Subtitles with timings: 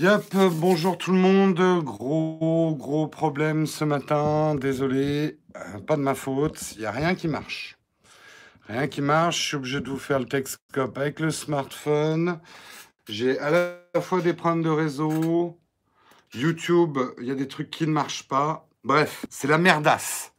[0.00, 1.82] Yep, bonjour tout le monde.
[1.82, 4.54] Gros, gros problème ce matin.
[4.54, 6.74] Désolé, euh, pas de ma faute.
[6.76, 7.76] Il n'y a rien qui marche.
[8.68, 9.40] Rien qui marche.
[9.40, 12.38] Je suis obligé de vous faire le Texcope avec le smartphone.
[13.08, 15.58] J'ai à la fois des problèmes de réseau.
[16.32, 18.68] YouTube, il y a des trucs qui ne marchent pas.
[18.84, 20.32] Bref, c'est la merdasse.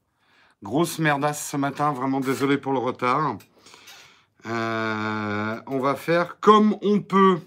[0.64, 1.92] Grosse merdasse ce matin.
[1.92, 3.36] Vraiment désolé pour le retard.
[4.46, 7.42] Euh, on va faire comme on peut.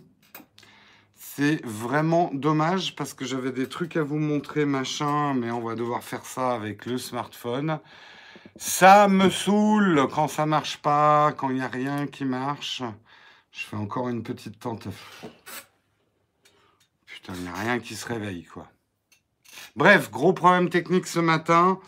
[1.35, 5.75] C'est vraiment dommage parce que j'avais des trucs à vous montrer, machin, mais on va
[5.75, 7.79] devoir faire ça avec le smartphone.
[8.56, 12.83] Ça me saoule quand ça marche pas, quand il n'y a rien qui marche.
[13.51, 14.89] Je fais encore une petite tente.
[17.06, 18.69] Putain, il n'y a rien qui se réveille, quoi.
[19.75, 21.80] Bref, gros problème technique ce matin.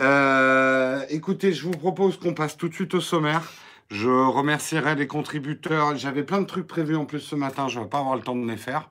[0.00, 3.52] Euh, écoutez, je vous propose qu'on passe tout de suite au sommaire.
[3.90, 5.96] Je remercierai les contributeurs.
[5.96, 7.68] J'avais plein de trucs prévus en plus ce matin.
[7.68, 8.90] Je ne vais pas avoir le temps de les faire.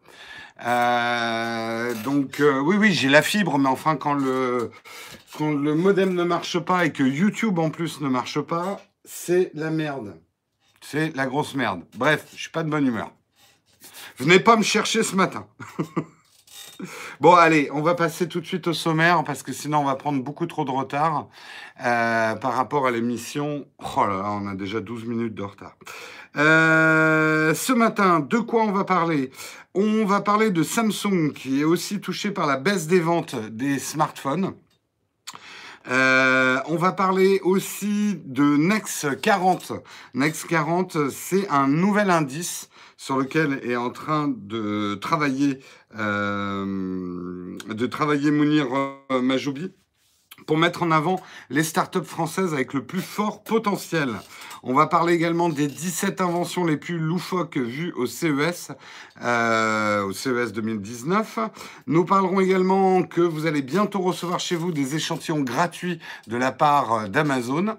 [0.66, 4.72] Euh, donc euh, oui, oui, j'ai la fibre, mais enfin quand le,
[5.38, 9.52] quand le modem ne marche pas et que YouTube en plus ne marche pas, c'est
[9.54, 10.20] la merde.
[10.82, 11.84] C'est la grosse merde.
[11.96, 13.12] Bref, je suis pas de bonne humeur.
[14.18, 15.48] Venez pas me chercher ce matin.
[17.20, 19.96] Bon, allez, on va passer tout de suite au sommaire parce que sinon on va
[19.96, 21.28] prendre beaucoup trop de retard
[21.84, 23.66] euh, par rapport à l'émission.
[23.80, 25.76] Oh là là, on a déjà 12 minutes de retard.
[26.38, 29.32] Euh, ce matin, de quoi on va parler?
[29.74, 33.80] On va parler de Samsung qui est aussi touché par la baisse des ventes des
[33.80, 34.54] smartphones.
[35.90, 39.74] Euh, on va parler aussi de Next 40.
[40.14, 42.69] Next 40, c'est un nouvel indice
[43.00, 45.62] sur lequel est en train de travailler,
[45.98, 48.68] euh, de travailler Mounir
[49.10, 49.72] euh, Majoubi
[50.46, 54.10] pour mettre en avant les startups françaises avec le plus fort potentiel.
[54.64, 58.74] On va parler également des 17 inventions les plus loufoques vues au CES,
[59.22, 61.40] euh, au CES 2019.
[61.88, 66.52] Nous parlerons également que vous allez bientôt recevoir chez vous des échantillons gratuits de la
[66.52, 67.78] part d'Amazon.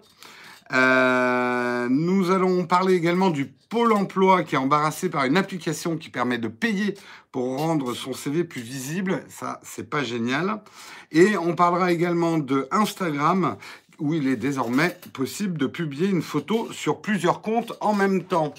[0.72, 6.08] Euh, nous allons parler également du Pôle emploi qui est embarrassé par une application qui
[6.08, 6.94] permet de payer
[7.30, 9.22] pour rendre son CV plus visible.
[9.28, 10.60] Ça, c'est pas génial.
[11.12, 13.56] Et on parlera également de Instagram
[14.00, 18.54] où il est désormais possible de publier une photo sur plusieurs comptes en même temps.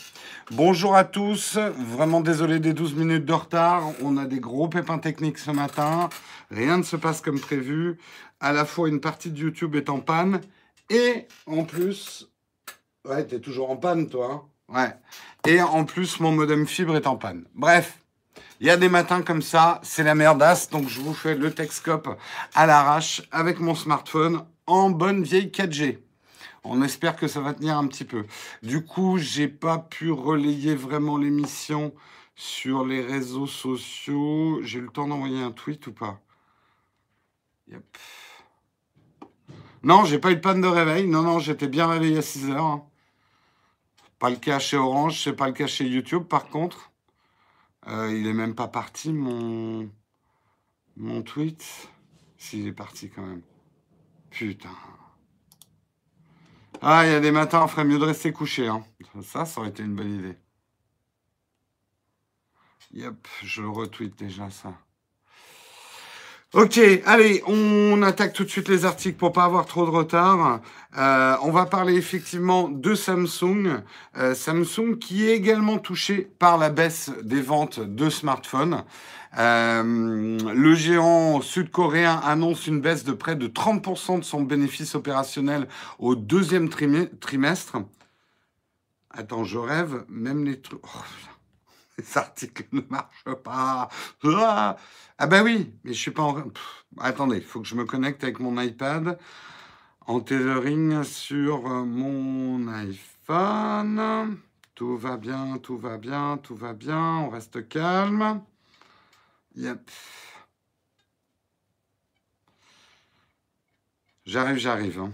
[0.51, 4.99] Bonjour à tous, vraiment désolé des 12 minutes de retard, on a des gros pépins
[4.99, 6.09] techniques ce matin,
[6.51, 7.97] rien ne se passe comme prévu,
[8.39, 10.41] à la fois une partie de YouTube est en panne
[10.91, 12.29] et en plus,
[13.05, 14.45] ouais, t'es toujours en panne, toi.
[14.69, 15.51] Hein ouais.
[15.51, 17.45] Et en plus, mon modem fibre est en panne.
[17.55, 17.97] Bref,
[18.59, 20.69] il y a des matins comme ça, c'est la merdasse.
[20.69, 22.09] Donc, je vous fais le Texcope
[22.53, 25.99] à l'arrache avec mon smartphone en bonne vieille 4G.
[26.63, 28.25] On espère que ça va tenir un petit peu.
[28.61, 31.93] Du coup, j'ai pas pu relayer vraiment l'émission
[32.35, 34.59] sur les réseaux sociaux.
[34.61, 36.19] J'ai eu le temps d'envoyer un tweet ou pas?
[37.71, 37.97] Yep.
[39.83, 41.07] Non, j'ai pas eu de panne de réveil.
[41.07, 42.65] Non, non, j'étais bien réveillé à 6 heures.
[42.65, 42.85] Hein.
[44.19, 46.91] Pas le cas chez Orange, c'est pas le cas chez YouTube par contre.
[47.87, 49.89] Euh, il est même pas parti mon
[51.25, 51.89] tweet.
[52.37, 53.43] S'il est parti quand même.
[54.31, 54.75] Putain.
[56.81, 58.67] Ah, il y a des matins, on ferait mieux de rester couché.
[58.67, 58.83] Hein.
[59.21, 60.37] Ça, ça aurait été une bonne idée.
[62.93, 64.73] Yep, je retweet déjà ça.
[66.53, 70.59] Ok, allez, on attaque tout de suite les articles pour pas avoir trop de retard.
[70.97, 73.81] Euh, on va parler effectivement de Samsung.
[74.17, 78.83] Euh, Samsung qui est également touché par la baisse des ventes de smartphones.
[79.39, 85.69] Euh, le géant sud-coréen annonce une baisse de près de 30% de son bénéfice opérationnel
[85.99, 87.77] au deuxième trimestre.
[89.09, 90.81] Attends, je rêve, même les trucs...
[90.83, 91.30] Oh,
[92.01, 93.89] les articles ne marchent pas.
[94.23, 96.43] Ah, bah oui, mais je suis pas en...
[96.99, 99.17] attendez, il faut que je me connecte avec mon iPad
[100.07, 104.39] en tethering sur euh, mon iPhone.
[104.73, 107.17] Tout va bien, tout va bien, tout va bien.
[107.17, 108.41] On reste calme.
[109.55, 109.91] Yep.
[114.25, 114.99] J'arrive, j'arrive.
[114.99, 115.11] Hein.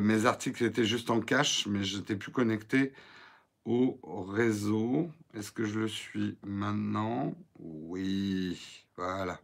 [0.00, 2.92] mes articles étaient juste en cache, mais je n'étais plus connecté
[3.64, 3.98] au
[4.28, 5.10] réseau.
[5.36, 7.34] Est-ce que je le suis maintenant?
[7.58, 8.58] Oui,
[8.96, 9.38] voilà.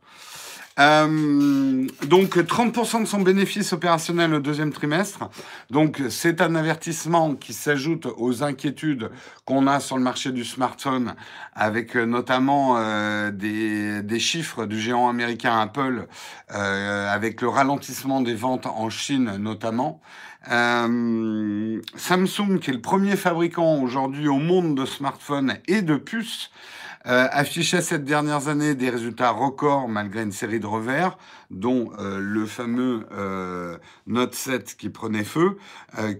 [0.79, 5.31] Euh, donc 30% de son bénéfice opérationnel au deuxième trimestre.
[5.71, 9.11] Donc c'est un avertissement qui s'ajoute aux inquiétudes
[9.47, 11.15] qu'on a sur le marché du smartphone,
[11.55, 16.07] avec euh, notamment euh, des, des, chiffres du géant américain Apple,
[16.49, 20.01] avec le ralentissement des ventes en Chine notamment.
[20.51, 26.51] Euh, Samsung, qui est le premier fabricant aujourd'hui au monde de smartphones et de puces,
[27.07, 31.17] euh, affichait cette dernières années des résultats records malgré une série de revers,
[31.51, 33.07] dont euh, le fameux
[34.07, 35.59] Note 7 qui prenait feu,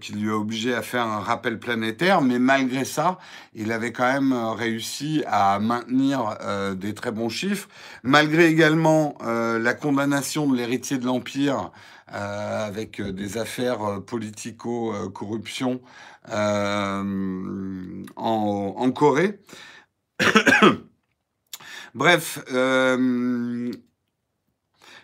[0.01, 2.21] qui lui a obligé à faire un rappel planétaire.
[2.21, 3.19] Mais malgré ça,
[3.53, 6.37] il avait quand même réussi à maintenir
[6.75, 7.67] des très bons chiffres,
[8.03, 11.71] malgré également la condamnation de l'héritier de l'Empire.
[12.07, 15.81] Avec des affaires politico-corruption
[16.25, 18.03] en,
[18.95, 19.39] Corée.
[21.95, 23.71] Bref, euh,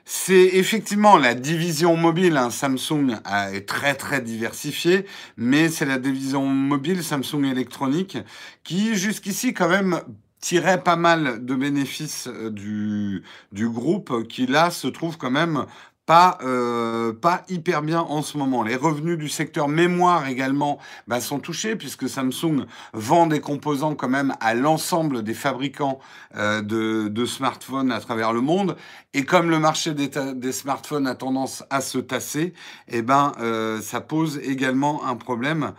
[0.06, 2.38] c'est effectivement la division mobile.
[2.38, 3.18] Hein, Samsung
[3.52, 5.06] est très très diversifiée,
[5.38, 8.18] mais c'est la division mobile Samsung électronique
[8.64, 10.02] qui jusqu'ici quand même
[10.40, 13.24] tirait pas mal de bénéfices euh, du,
[13.54, 15.66] du groupe qui là se trouve quand même
[16.06, 18.64] pas, euh, pas hyper bien en ce moment.
[18.64, 24.10] Les revenus du secteur mémoire également bah, sont touchés puisque Samsung vend des composants quand
[24.10, 26.00] même à l'ensemble des fabricants
[26.36, 28.76] euh, de, smartphones à travers le monde.
[29.14, 32.54] Et comme le marché des, smartphones a tendance à se tasser,
[32.90, 35.74] eh ben, euh, ça pose également un problème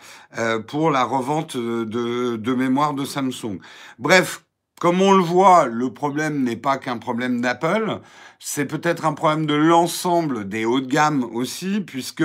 [0.66, 3.58] pour la revente de, de mémoire de Samsung.
[3.98, 4.44] Bref,
[4.80, 8.00] comme on le voit, le problème n'est pas qu'un problème d'Apple,
[8.46, 12.22] c'est peut-être un problème de l'ensemble des hauts de gamme aussi, puisque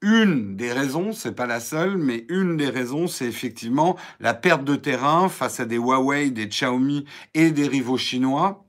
[0.00, 4.62] une des raisons, c'est pas la seule, mais une des raisons, c'est effectivement la perte
[4.62, 8.67] de terrain face à des Huawei, des Xiaomi et des rivaux chinois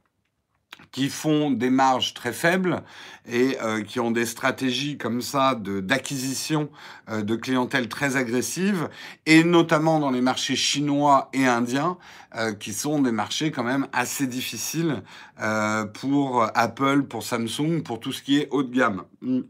[0.92, 2.82] qui font des marges très faibles
[3.28, 6.70] et euh, qui ont des stratégies comme ça d'acquisition
[7.10, 8.90] euh, de, clientèle très agressive,
[9.26, 11.98] et notamment dans les marchés chinois et indiens,
[12.36, 15.04] euh, qui sont des marchés quand même assez difficiles
[15.94, 19.04] pour Apple, pour Samsung, pour tout ce qui est haut de gamme.
[19.22, 19.42] Hmm.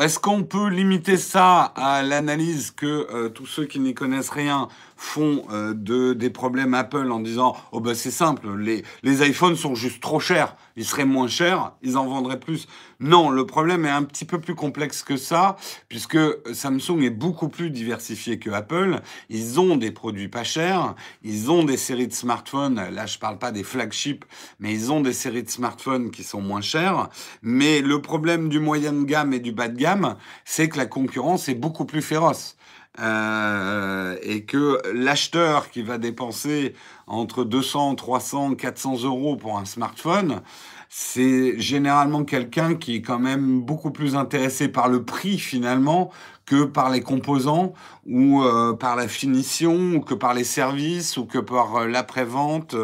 [0.00, 4.68] Est-ce qu'on peut limiter ça à l'analyse que tous ceux qui n'y connaissent rien
[5.02, 5.42] font
[5.74, 10.00] de, des problèmes Apple en disant oh ben c'est simple les, les iPhones sont juste
[10.00, 12.66] trop chers ils seraient moins chers, ils en vendraient plus.
[13.00, 15.56] Non, le problème est un petit peu plus complexe que ça,
[15.88, 16.18] puisque
[16.52, 19.00] Samsung est beaucoup plus diversifié que Apple.
[19.28, 23.38] Ils ont des produits pas chers, ils ont des séries de smartphones, là je parle
[23.38, 24.24] pas des flagships,
[24.60, 27.08] mais ils ont des séries de smartphones qui sont moins chers.
[27.42, 30.86] Mais le problème du moyen de gamme et du bas de gamme, c'est que la
[30.86, 32.56] concurrence est beaucoup plus féroce.
[33.00, 36.74] Euh, et que l'acheteur qui va dépenser
[37.06, 40.42] entre 200, 300, 400 euros pour un smartphone,
[40.90, 46.10] c'est généralement quelqu'un qui est quand même beaucoup plus intéressé par le prix finalement
[46.44, 47.72] que par les composants
[48.04, 52.76] ou euh, par la finition ou que par les services ou que par euh, l'après-vente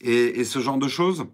[0.00, 1.26] et, et, ce genre de choses.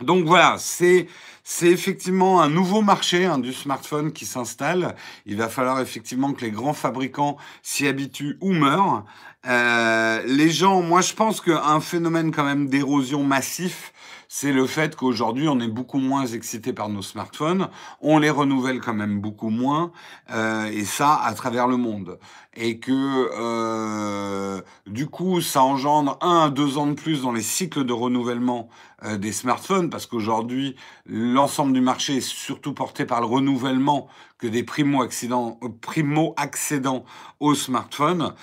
[0.00, 1.06] Donc voilà, c'est
[1.50, 4.94] c'est effectivement un nouveau marché hein, du smartphone qui s'installe.
[5.24, 9.06] Il va falloir effectivement que les grands fabricants s'y habituent ou meurent.
[9.46, 13.94] Euh, les gens, moi je pense qu'un phénomène quand même d'érosion massif
[14.28, 17.68] c'est le fait qu'aujourd'hui, on est beaucoup moins excité par nos smartphones,
[18.02, 19.90] on les renouvelle quand même beaucoup moins,
[20.30, 22.18] euh, et ça à travers le monde.
[22.54, 27.42] Et que euh, du coup, ça engendre un à deux ans de plus dans les
[27.42, 28.68] cycles de renouvellement
[29.04, 30.76] euh, des smartphones, parce qu'aujourd'hui,
[31.06, 37.04] l'ensemble du marché est surtout porté par le renouvellement que des primo-accédants primo -accédants
[37.40, 38.34] aux smartphones.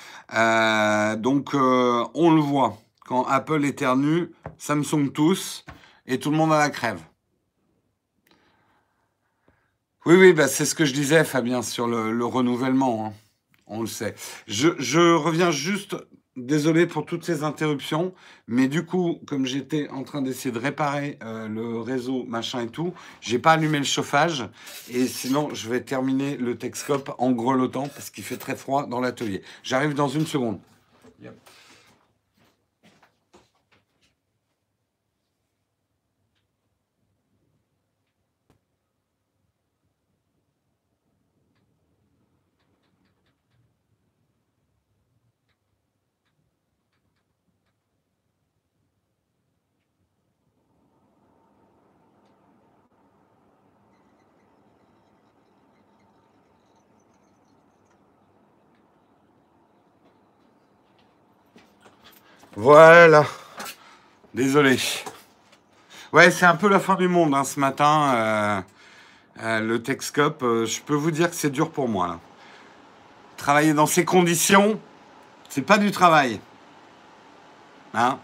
[1.22, 5.64] donc, on le voit quand Apple éternue, Samsung tous,
[6.08, 7.00] et tout le monde à la crève.
[10.06, 13.08] Oui, oui, bah c'est ce que je disais, Fabien, sur le, renouvellement.
[13.08, 13.14] Hein.
[13.66, 14.14] On le sait.
[14.46, 15.96] Je, reviens juste,
[16.36, 18.14] désolé pour toutes ces interruptions,
[18.48, 22.68] mais du coup, comme j'étais en train d'essayer de réparer euh, le réseau, machin et
[22.68, 24.48] tout, j'ai pas allumé le chauffage,
[24.92, 29.02] et sinon, je vais terminer le Texcope en grelottant parce qu'il fait très froid dans
[29.02, 29.42] l'atelier.
[29.64, 30.60] J'arrive dans une seconde.
[62.66, 63.26] Voilà.
[64.34, 64.80] Désolé.
[66.12, 68.12] Ouais, c'est un peu la fin du monde hein, ce matin.
[68.16, 68.62] Euh,
[69.44, 72.20] euh, le Texcope, euh, je peux vous dire que c'est dur pour moi.
[73.38, 74.80] Travailler dans ces conditions,
[75.48, 76.40] c'est pas du travail.
[77.94, 78.18] Hein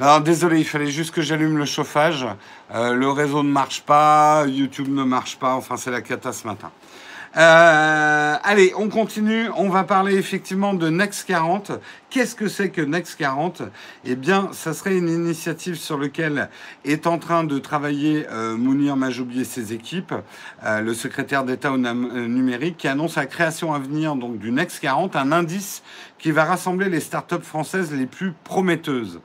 [0.00, 2.24] Alors désolé, il fallait juste que j'allume le chauffage.
[2.72, 5.56] le réseau ne marche pas, YouTube ne marche pas.
[5.56, 6.70] Enfin, c'est la cata ce matin.
[7.34, 9.50] allez, on continue.
[9.56, 11.72] On va parler effectivement de Next 40
[12.12, 13.62] Qu'est-ce que c'est que Next 40
[14.04, 16.50] Eh bien, ça serait une initiative sur laquelle
[16.84, 20.12] est en train de travailler euh, Mounir Majoubi et ses équipes,
[20.62, 24.80] euh, le secrétaire d'État au numérique, qui annonce la création à venir donc du Next
[24.80, 25.82] 40, un indice
[26.18, 29.22] qui va rassembler les startups françaises les plus prometteuses.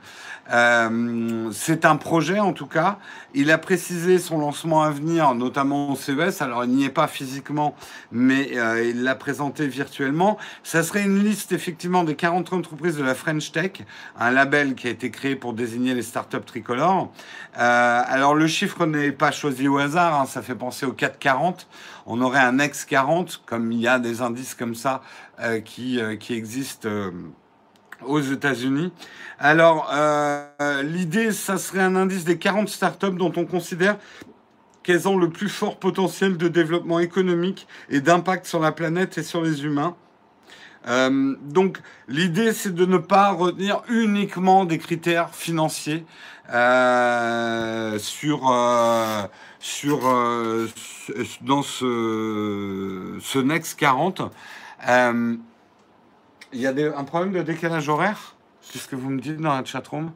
[0.50, 2.98] Euh, c'est un projet en tout cas.
[3.34, 6.40] Il a précisé son lancement à venir, notamment au CES.
[6.40, 7.74] Alors il n'y est pas physiquement,
[8.10, 10.38] mais euh, il l'a présenté virtuellement.
[10.62, 13.72] Ça serait une liste effectivement des 40 entreprises de la French Tech,
[14.18, 17.12] un label qui a été créé pour désigner les startups tricolores.
[17.58, 20.26] Euh, alors le chiffre n'est pas choisi au hasard, hein.
[20.26, 21.66] ça fait penser au 440.
[22.06, 25.02] On aurait un X40, comme il y a des indices comme ça
[25.64, 26.88] qui, qui existent
[28.04, 28.92] aux États-Unis.
[29.38, 33.98] Alors, euh, l'idée, ça serait un indice des 40 startups dont on considère
[34.82, 39.22] qu'elles ont le plus fort potentiel de développement économique et d'impact sur la planète et
[39.22, 39.96] sur les humains.
[40.86, 46.04] Euh, donc, l'idée, c'est de ne pas retenir uniquement des critères financiers
[46.52, 48.40] euh, sur,
[49.58, 50.00] sur
[51.42, 54.22] dans ce, ce Next 40.
[56.52, 58.34] Il y a un problème de décalage horaire?
[58.62, 60.12] C'est ce que vous me dites dans la chatroom?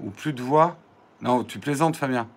[0.00, 0.76] Ou plus de voix?
[1.22, 2.28] Non, tu plaisantes, Fabien.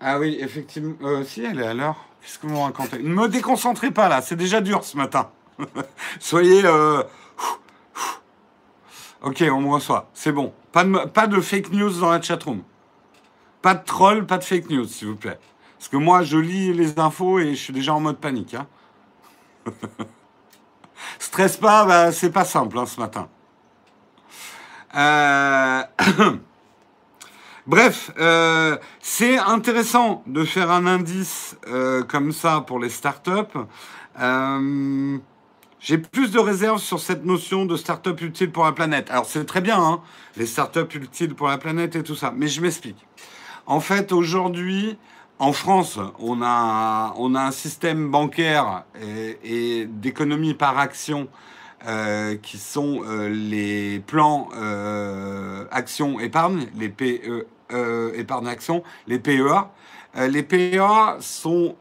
[0.00, 0.96] Ah oui, effectivement.
[1.02, 1.96] Euh, si, elle est à l'heure.
[2.20, 2.98] Qu'est-ce que vous racontez?
[2.98, 5.30] Ne me déconcentrez pas là, c'est déjà dur ce matin.
[6.20, 6.62] Soyez.
[6.64, 7.02] Euh,
[9.22, 10.08] ok, on me reçoit.
[10.14, 10.52] C'est bon.
[10.72, 12.62] Pas de, pas de fake news dans la chatroom.
[13.62, 15.38] Pas de troll, pas de fake news, s'il vous plaît.
[15.78, 18.54] Parce que moi, je lis les infos et je suis déjà en mode panique.
[18.54, 18.66] Hein.
[21.18, 23.28] Stresse pas, bah, c'est pas simple hein, ce matin.
[24.94, 25.82] Euh,
[27.70, 33.58] bref, euh, c'est intéressant de faire un indice euh, comme ça pour les startups.
[35.78, 39.10] J'ai plus de réserves sur cette notion de start-up utile pour la planète.
[39.10, 40.00] Alors c'est très bien, hein,
[40.36, 43.06] les start-up utiles pour la planète et tout ça, mais je m'explique.
[43.64, 44.98] En fait, aujourd'hui,
[45.38, 48.84] en France, on a, on a un système bancaire
[49.42, 51.28] et, d'économie par action
[51.86, 56.90] euh, qui sont euh, les plans euh, action épargne, les
[57.70, 59.70] PE épargne action, les PEA.
[60.16, 61.76] les PEA sont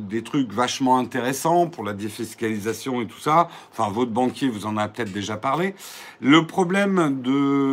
[0.00, 3.48] des trucs vachement intéressants pour la défiscalisation et tout ça.
[3.72, 5.74] Enfin, votre banquier vous en a peut-être déjà parlé.
[6.20, 7.20] Le problème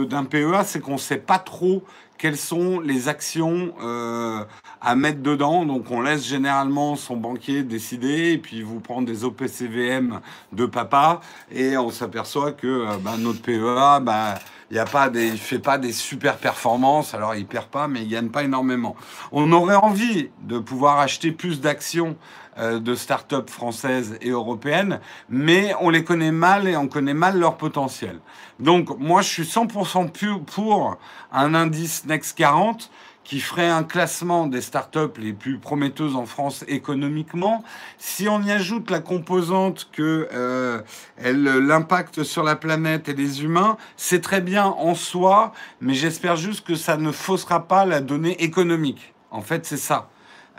[0.07, 1.83] d'un PEA, c'est qu'on ne sait pas trop
[2.23, 4.45] quelles sont les actions euh,
[4.79, 5.65] à mettre dedans.
[5.65, 10.21] Donc on laisse généralement son banquier décider et puis vous prendre des OPCVM
[10.53, 11.19] de papa
[11.51, 14.35] et on s'aperçoit que euh, bah, notre PEA, bah,
[14.73, 17.13] il ne pas des, fait pas des super performances.
[17.13, 18.95] Alors il perd pas, mais il gagne pas énormément.
[19.31, 22.17] On aurait envie de pouvoir acheter plus d'actions
[22.57, 24.99] euh, de start-up françaises et européennes,
[25.29, 28.19] mais on les connaît mal et on connaît mal leur potentiel.
[28.59, 30.97] Donc moi, je suis 100% pour
[31.31, 32.89] un indice Next 40
[33.23, 37.63] qui ferait un classement des startups les plus prometteuses en France économiquement.
[37.97, 40.81] Si on y ajoute la composante que euh,
[41.21, 46.65] l'impact sur la planète et les humains, c'est très bien en soi, mais j'espère juste
[46.65, 49.13] que ça ne faussera pas la donnée économique.
[49.31, 50.09] En fait, c'est ça.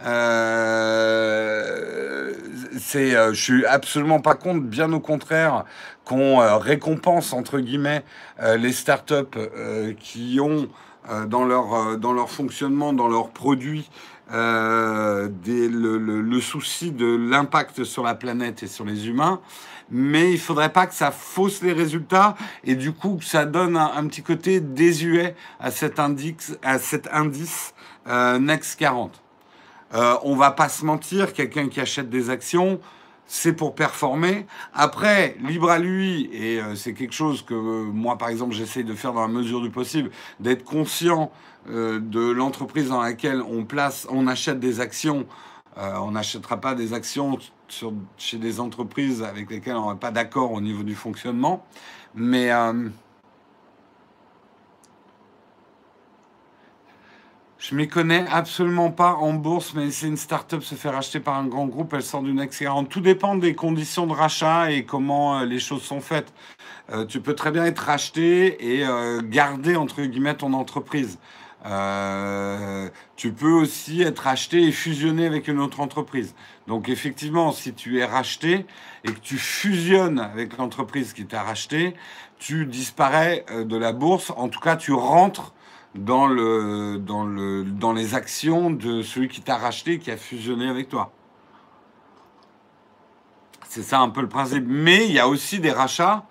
[0.04, 1.04] Euh,
[2.78, 5.64] c'est, euh, je suis absolument pas contre, bien au contraire,
[6.04, 8.04] qu'on euh, récompense entre guillemets
[8.58, 9.38] les startups
[9.98, 10.68] qui ont
[11.26, 13.90] dans leur dans leur fonctionnement, dans leurs produits,
[14.30, 19.40] des, le, souci de l'impact sur la planète et sur les humains.
[19.90, 23.76] Mais il faudrait pas que ça fausse les résultats et du coup que ça donne
[23.76, 27.74] un, un petit côté désuet à cet indice, à cet indice
[28.06, 29.20] Next 40.
[29.94, 32.80] Euh, on va pas se mentir, quelqu'un qui achète des actions,
[33.26, 34.46] c'est pour performer.
[34.72, 38.84] Après, libre à lui, et euh, c'est quelque chose que euh, moi, par exemple, j'essaye
[38.84, 41.30] de faire dans la mesure du possible, d'être conscient
[41.66, 45.24] de l'entreprise dans laquelle on place, on achète des actions.
[45.78, 47.38] on n'achètera pas des actions
[48.18, 51.64] chez des entreprises avec lesquelles on n'est pas d'accord au niveau du fonctionnement.
[52.14, 52.50] Mais
[57.66, 61.38] Je m'y connais absolument pas en bourse, mais c'est une start-up se faire acheter par
[61.38, 62.90] un grand groupe, elle sort d'une excellente.
[62.90, 66.34] Tout dépend des conditions de rachat et comment euh, les choses sont faites.
[66.92, 71.18] Euh, tu peux très bien être racheté et euh, garder entre guillemets ton entreprise.
[73.16, 76.34] tu peux aussi être acheté et fusionné avec une autre entreprise.
[76.66, 78.66] Donc effectivement, si tu es racheté
[79.04, 81.94] et que tu fusionnes avec l'entreprise qui t'a racheté,
[82.38, 84.34] tu disparais de la bourse.
[84.36, 85.54] En tout cas, tu rentres
[85.94, 90.68] dans, le, dans, le, dans les actions de celui qui t'a racheté, qui a fusionné
[90.68, 91.12] avec toi.
[93.68, 94.64] C'est ça un peu le principe.
[94.66, 96.24] Mais il y a aussi des rachats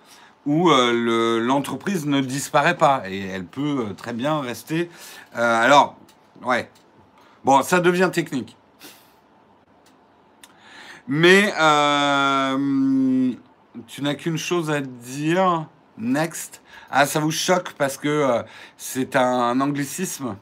[0.46, 4.90] où euh, l'entreprise ne disparaît pas et elle peut euh, très bien rester.
[5.36, 5.96] Euh, alors,
[6.42, 6.70] ouais.
[7.44, 8.56] Bon, ça devient technique.
[11.06, 11.52] Mais
[13.86, 15.66] tu n'as qu'une chose à dire.
[15.98, 16.62] Next.
[16.96, 18.44] Ah, ça vous choque parce que
[18.76, 20.36] c'est un anglicisme?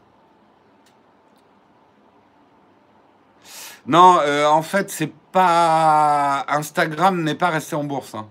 [3.86, 6.44] Non, en fait, c'est pas.
[6.48, 8.14] Instagram n'est pas resté en bourse.
[8.14, 8.28] Hein.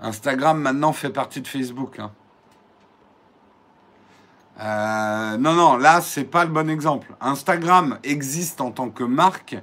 [0.00, 1.98] Instagram maintenant fait partie de Facebook.
[1.98, 2.10] Hein.
[4.60, 7.14] Euh, non, non, là, c'est pas le bon exemple.
[7.20, 9.56] Instagram existe en tant que marque,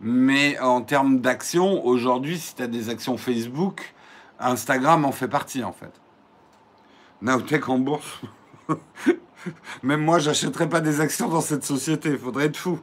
[0.00, 3.92] mais en termes d'action, aujourd'hui, si tu as des actions Facebook,
[4.38, 6.03] Instagram en fait partie, en fait.
[7.24, 8.20] Naotech en bourse.
[9.82, 12.10] Même moi, j'achèterais pas des actions dans cette société.
[12.10, 12.78] Il faudrait être fou.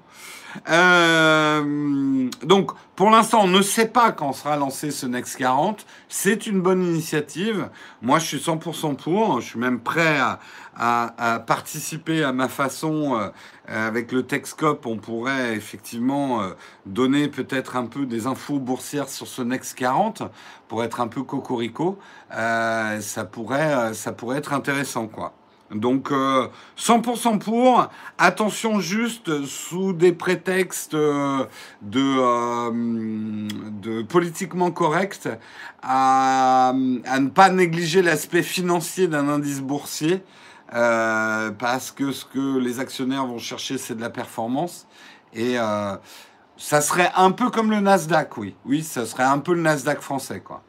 [0.70, 5.86] Euh, donc, pour l'instant, on ne sait pas quand sera lancé ce Next 40.
[6.10, 7.70] C'est une bonne initiative.
[8.02, 9.42] Moi, je suis 100% pour.
[9.42, 13.16] Je suis même prêt à, participer à ma façon.
[13.16, 13.30] Euh,
[13.72, 16.50] avec le Techscope, on pourrait effectivement euh,
[16.86, 20.24] donner peut-être un peu des infos boursières sur ce Next 40
[20.68, 21.98] pour être un peu cocorico.
[22.32, 25.34] ça, pourrait, ça pourrait être intéressant, quoi.
[25.74, 26.14] Donc 100%
[27.36, 27.90] euh, pour.
[28.18, 31.46] Attention juste sous des prétextes euh,
[31.82, 35.30] de, euh, politiquement correct
[35.82, 40.22] à, ne pas négliger l'aspect financier d'un indice boursier.
[40.72, 44.88] Parce que ce que les actionnaires vont chercher, c'est de la performance.
[45.34, 45.58] Et
[46.62, 48.56] ça serait un peu comme le Nasdaq, oui.
[48.66, 50.62] Oui, ça serait un peu le Nasdaq français, quoi.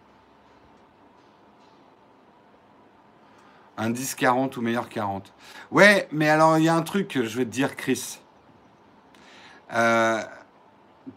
[3.77, 5.33] Un 10-40 ou meilleur 40.
[5.71, 8.21] Ouais, mais alors il y a un truc que je vais te dire, Chris.
[9.75, 10.23] Euh,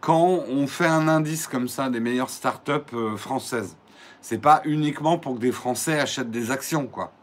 [0.01, 3.77] quand on fait un indice comme ça des meilleures startups euh, françaises,
[4.21, 7.13] c'est pas uniquement pour que des Français achètent des actions, quoi.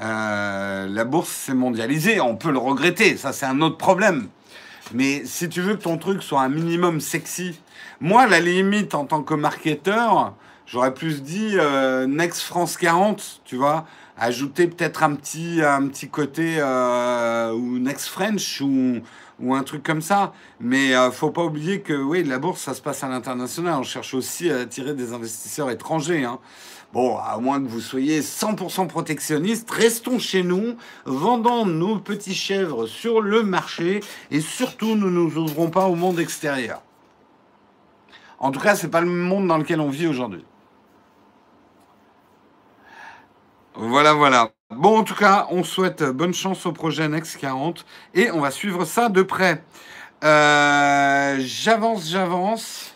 [0.00, 4.28] Euh, la bourse s'est mondialisée, on peut le regretter, ça c'est un autre problème.
[4.94, 7.60] Mais si tu veux que ton truc soit un minimum sexy,
[8.00, 10.34] moi, la limite en tant que marketeur,
[10.66, 11.56] j'aurais plus dit
[12.06, 13.86] Next France 40, tu vois
[14.18, 19.00] ajouter peut-être un petit, un petit côté euh, ou Next French ou,
[19.40, 20.32] ou un truc comme ça.
[20.60, 23.76] Mais euh, faut pas oublier que oui, la bourse, ça se passe à l'international.
[23.78, 26.24] On cherche aussi à attirer des investisseurs étrangers.
[26.24, 26.38] Hein.
[26.92, 32.86] Bon, à moins que vous soyez 100% protectionniste, restons chez nous, vendons nos petits chèvres
[32.86, 36.82] sur le marché et surtout, ne nous ouvrons pas au monde extérieur.
[38.38, 40.44] En tout cas, c'est pas le monde dans lequel on vit aujourd'hui.
[43.74, 44.50] Voilà, voilà.
[44.70, 48.50] Bon, en tout cas, on souhaite bonne chance au projet Next 40 et on va
[48.50, 49.62] suivre ça de près.
[50.24, 52.94] Euh, j'avance, j'avance.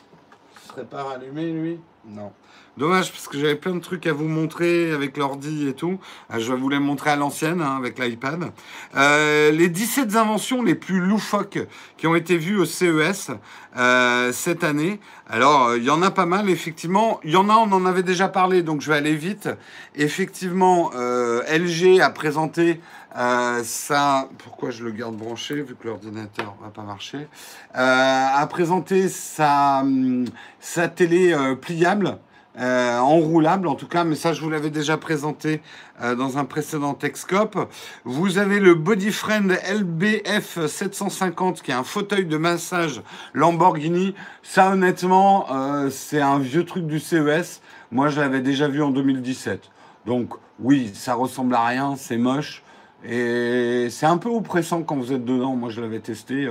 [0.60, 1.80] Ce serait pas rallumé, lui?
[2.06, 2.32] Non.
[2.78, 6.00] Dommage parce que j'avais plein de trucs à vous montrer avec l'ordi et tout.
[6.32, 8.50] Euh, je vais vous les montrer à l'ancienne hein, avec l'iPad.
[8.96, 11.58] Euh, les 17 inventions les plus loufoques
[11.98, 13.30] qui ont été vues au CES
[13.76, 15.00] euh, cette année.
[15.28, 17.20] Alors, il y en a pas mal, effectivement.
[17.24, 19.50] Il y en a, on en avait déjà parlé, donc je vais aller vite.
[19.94, 22.80] Effectivement, LG a présenté
[23.14, 24.28] ça.
[24.38, 27.28] Pourquoi je le garde branché vu que l'ordinateur va pas marcher
[27.74, 30.26] A présenté sa, hum,
[30.60, 32.18] sa télé pliable.
[32.58, 35.62] Euh, enroulable en tout cas, mais ça je vous l'avais déjà présenté
[36.02, 37.56] euh, dans un précédent Texcope.
[38.04, 43.00] Vous avez le Bodyfriend LBF 750 qui est un fauteuil de massage
[43.32, 44.14] Lamborghini.
[44.42, 47.62] Ça honnêtement, euh, c'est un vieux truc du CES.
[47.90, 49.70] Moi je l'avais déjà vu en 2017.
[50.04, 52.62] Donc oui, ça ressemble à rien, c'est moche.
[53.02, 55.56] Et c'est un peu oppressant quand vous êtes dedans.
[55.56, 56.50] Moi je l'avais testé.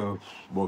[0.50, 0.68] bon,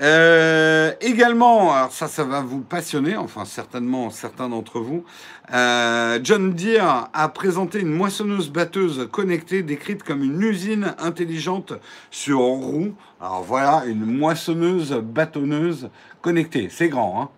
[0.00, 5.04] euh, également, alors ça, ça va vous passionner, enfin certainement certains d'entre vous.
[5.52, 11.74] Euh, John Deere a présenté une moissonneuse-batteuse connectée décrite comme une usine intelligente
[12.10, 12.94] sur roue.
[13.20, 15.90] Alors voilà, une moissonneuse bâtonneuse
[16.22, 16.68] connectée.
[16.70, 17.28] C'est grand, hein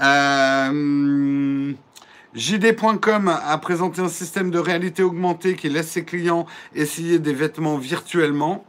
[0.00, 1.72] euh,
[2.34, 7.76] JD.com a présenté un système de réalité augmentée qui laisse ses clients essayer des vêtements
[7.76, 8.64] virtuellement.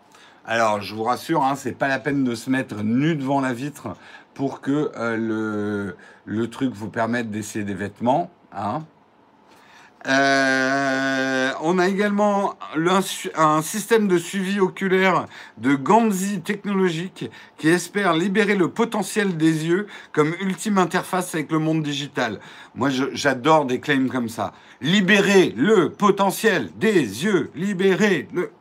[0.46, 3.54] Alors, je vous rassure, hein, c'est pas la peine de se mettre nu devant la
[3.54, 3.96] vitre
[4.34, 5.94] pour que euh,
[6.26, 8.30] le, truc vous permette d'essayer des vêtements.
[8.52, 8.84] Hein.
[10.06, 12.56] Euh, on a également
[13.38, 15.28] un système de suivi oculaire
[15.60, 21.60] de Ganzi technologique qui espère libérer le potentiel des yeux comme ultime interface avec le
[21.60, 22.42] monde digital.
[22.76, 24.52] Moi, j'adore des claims comme ça.
[24.82, 28.52] Libérer le potentiel des yeux, libérer le...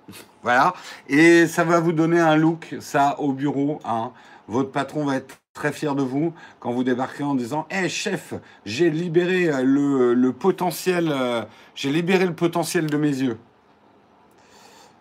[0.43, 0.75] Voilà.
[1.09, 3.81] Et ça va vous donner un look, ça, au bureau.
[3.85, 4.13] Hein.
[4.49, 8.35] Votre patron va être très fier de vous quand vous débarquez en disant Hé chef,
[8.65, 11.43] j'ai libéré le, le potentiel, euh,
[11.75, 13.39] j'ai libéré le potentiel de mes yeux.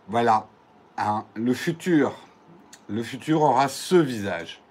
[0.07, 0.47] Voilà.
[0.97, 2.13] Hein, le futur,
[2.87, 4.61] le futur aura ce visage.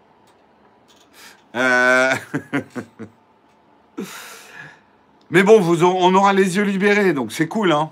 [1.57, 2.13] Euh,
[5.31, 7.91] Mais bon, vous, on aura les yeux libérés, donc c'est cool, hein.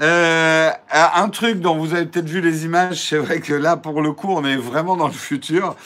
[0.00, 4.02] Euh, un truc dont vous avez peut-être vu les images, c'est vrai que là, pour
[4.02, 5.76] le coup, on est vraiment dans le futur.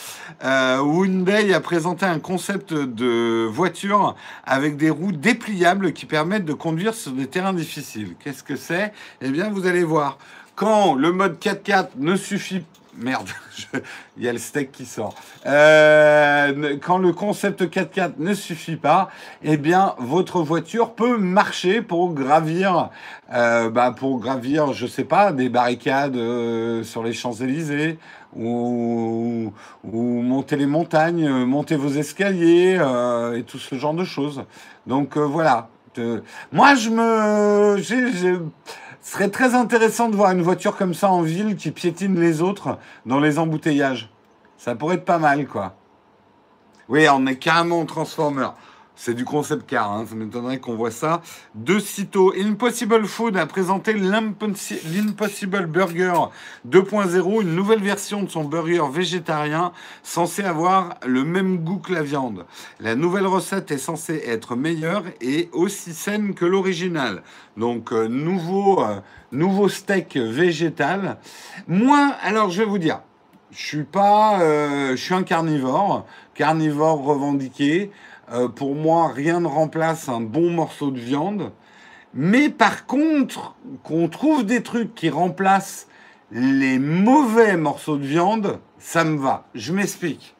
[0.45, 4.17] Euh, Hyundai a présenté un concept de voiture
[4.47, 8.15] avec des roues dépliables qui permettent de conduire sur des terrains difficiles.
[8.23, 8.93] Qu'est-ce que c'est?
[9.21, 10.17] Eh bien, vous allez voir.
[10.55, 12.65] Quand le mode 4x4 ne suffit
[13.01, 13.29] Merde,
[14.17, 15.15] il y a le steak qui sort.
[15.47, 19.09] Euh, quand le concept 4x4 ne suffit pas,
[19.43, 22.91] eh bien, votre voiture peut marcher pour gravir,
[23.33, 27.99] euh, bah, pour gravir, je sais pas, des barricades euh, sur les Champs-Élysées
[28.37, 29.53] ou,
[29.85, 32.81] ou, monter les montagnes, monter vos escaliers
[33.37, 34.45] et tout ce genre de choses.
[34.87, 35.69] Donc voilà.
[36.53, 37.77] moi, je me,
[39.09, 42.43] ce serait très intéressant de voir une voiture comme ça en ville qui piétine les
[42.43, 44.11] autres dans les embouteillages.
[44.59, 45.77] Ça pourrait être pas mal, quoi.
[46.91, 48.49] Oui, on est carrément en Transformer.
[49.01, 50.05] C'est du concept car, hein.
[50.09, 51.23] ça m'étonnerait qu'on voit ça.
[51.55, 56.15] De sitôt, Impossible Food a présenté l'Impossible Burger
[56.69, 59.71] 2.0, une nouvelle version de son burger végétarien
[60.03, 62.45] censé avoir le même goût que la viande.
[62.81, 67.23] La nouvelle recette est censée être meilleure et aussi saine que l'original.
[67.57, 68.99] Donc, euh, nouveau, euh,
[69.31, 71.19] nouveau steak végétal.
[71.69, 73.03] Moi, alors je vais vous dire,
[73.53, 77.93] je suis pas, euh, je suis un carnivore, carnivore revendiqué.
[78.33, 81.53] Euh, pour moi, rien ne remplace un bon morceau de viande.
[82.15, 85.87] Mais par contre, qu'on trouve des trucs qui remplacent
[86.31, 89.45] les mauvais morceaux de viande, ça me va.
[89.55, 90.35] Je m'explique.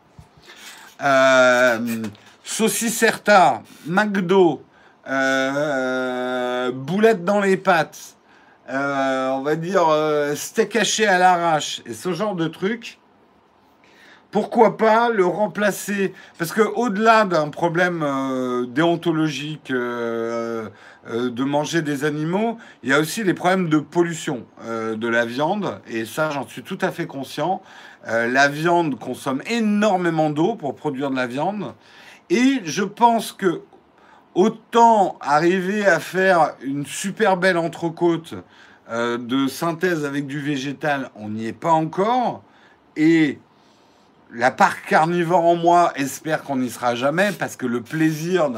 [1.03, 2.05] Euh,
[2.43, 4.63] Saucisserta, McDo,
[5.09, 8.17] euh, boulettes dans les pattes,
[8.71, 9.87] euh, on va dire
[10.35, 12.99] steak haché à l'arrache et ce genre de trucs,
[14.31, 16.13] pourquoi pas le remplacer?
[16.37, 20.69] Parce que au-delà d'un problème euh, déontologique euh,
[21.09, 25.25] euh, de manger des animaux, il y a aussi les problèmes de pollution de la
[25.25, 25.81] viande.
[25.89, 27.63] Et ça, j'en suis tout à fait conscient.
[28.05, 31.75] la viande consomme énormément d'eau pour produire de la viande.
[32.29, 33.63] Et je pense que
[34.35, 38.35] autant arriver à faire une super belle entrecôte
[38.91, 42.43] de synthèse avec du végétal, on n'y est pas encore.
[42.97, 43.39] Et
[44.33, 48.51] la part carnivore en moi espère qu'on n'y sera jamais parce que le plaisir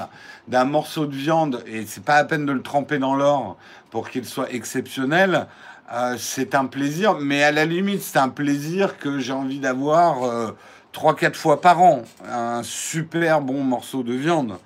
[0.48, 3.56] d'un morceau de viande, et c'est pas la peine de le tremper dans l'or
[3.90, 5.46] pour qu'il soit exceptionnel,
[5.92, 10.24] euh, c'est un plaisir, mais à la limite, c'est un plaisir que j'ai envie d'avoir
[10.24, 10.52] euh,
[10.92, 12.02] trois, 4 quatre fois par an.
[12.28, 14.58] Un super bon morceau de viande.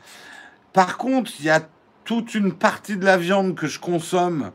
[0.72, 1.62] Par contre, il y a
[2.04, 4.50] toute une partie de la viande que je consomme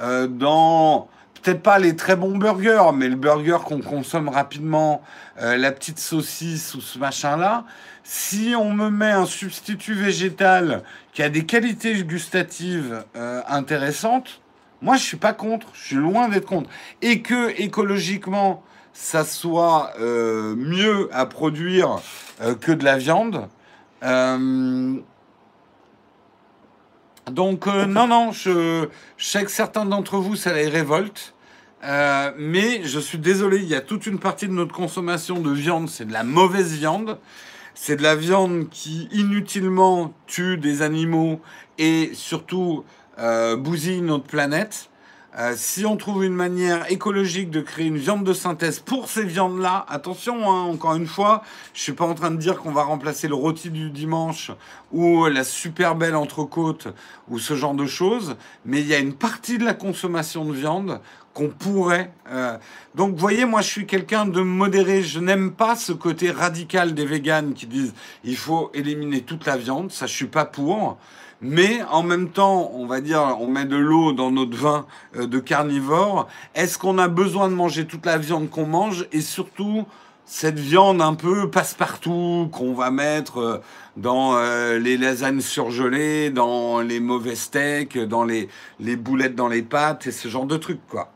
[0.00, 1.08] euh, dans
[1.44, 5.02] peut-être pas les très bons burgers, mais le burger qu'on consomme rapidement,
[5.40, 7.64] euh, la petite saucisse ou ce machin-là,
[8.02, 14.40] si on me met un substitut végétal qui a des qualités gustatives euh, intéressantes,
[14.80, 16.70] moi je suis pas contre, je suis loin d'être contre.
[17.02, 18.62] Et que écologiquement,
[18.94, 22.00] ça soit euh, mieux à produire
[22.60, 23.48] que de la viande.
[27.30, 31.33] donc non, non, je, je, sais que certains d'entre vous, ça les révolte.
[31.84, 35.50] Euh, mais je suis désolé, il y a toute une partie de notre consommation de
[35.50, 37.18] viande, c'est de la mauvaise viande.
[37.74, 41.40] C'est de la viande qui inutilement tue des animaux
[41.76, 42.84] et surtout
[43.18, 44.90] euh, bousille notre planète.
[45.36, 49.24] Euh, si on trouve une manière écologique de créer une viande de synthèse pour ces
[49.24, 51.42] viandes-là, attention, hein, encore une fois,
[51.74, 54.52] je suis pas en train de dire qu'on va remplacer le rôti du dimanche
[54.92, 56.86] ou la super belle entrecôte
[57.28, 60.52] ou ce genre de choses, mais il y a une partie de la consommation de
[60.52, 61.00] viande
[61.34, 62.12] qu'on pourrait.
[62.30, 62.56] Euh,
[62.94, 65.02] donc, vous voyez, moi, je suis quelqu'un de modéré.
[65.02, 67.92] Je n'aime pas ce côté radical des véganes qui disent
[68.22, 69.90] il faut éliminer toute la viande.
[69.90, 70.96] Ça, je suis pas pour.
[71.42, 75.26] Mais en même temps, on va dire, on met de l'eau dans notre vin euh,
[75.26, 76.28] de carnivore.
[76.54, 79.06] Est-ce qu'on a besoin de manger toute la viande qu'on mange?
[79.12, 79.84] Et surtout
[80.24, 83.58] cette viande un peu passe-partout qu'on va mettre euh,
[83.96, 84.36] dans
[84.78, 88.48] les lasagnes surgelées, dans les mauvais steaks, dans les,
[88.80, 91.12] les boulettes dans les pâtes et ce genre de trucs, quoi.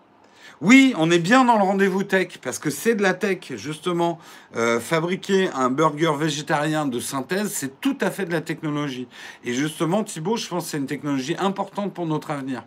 [0.60, 4.18] Oui, on est bien dans le rendez-vous tech parce que c'est de la tech, justement.
[4.56, 9.06] Euh, fabriquer un burger végétarien de synthèse, c'est tout à fait de la technologie.
[9.44, 12.64] Et justement, Thibaut, je pense que c'est une technologie importante pour notre avenir.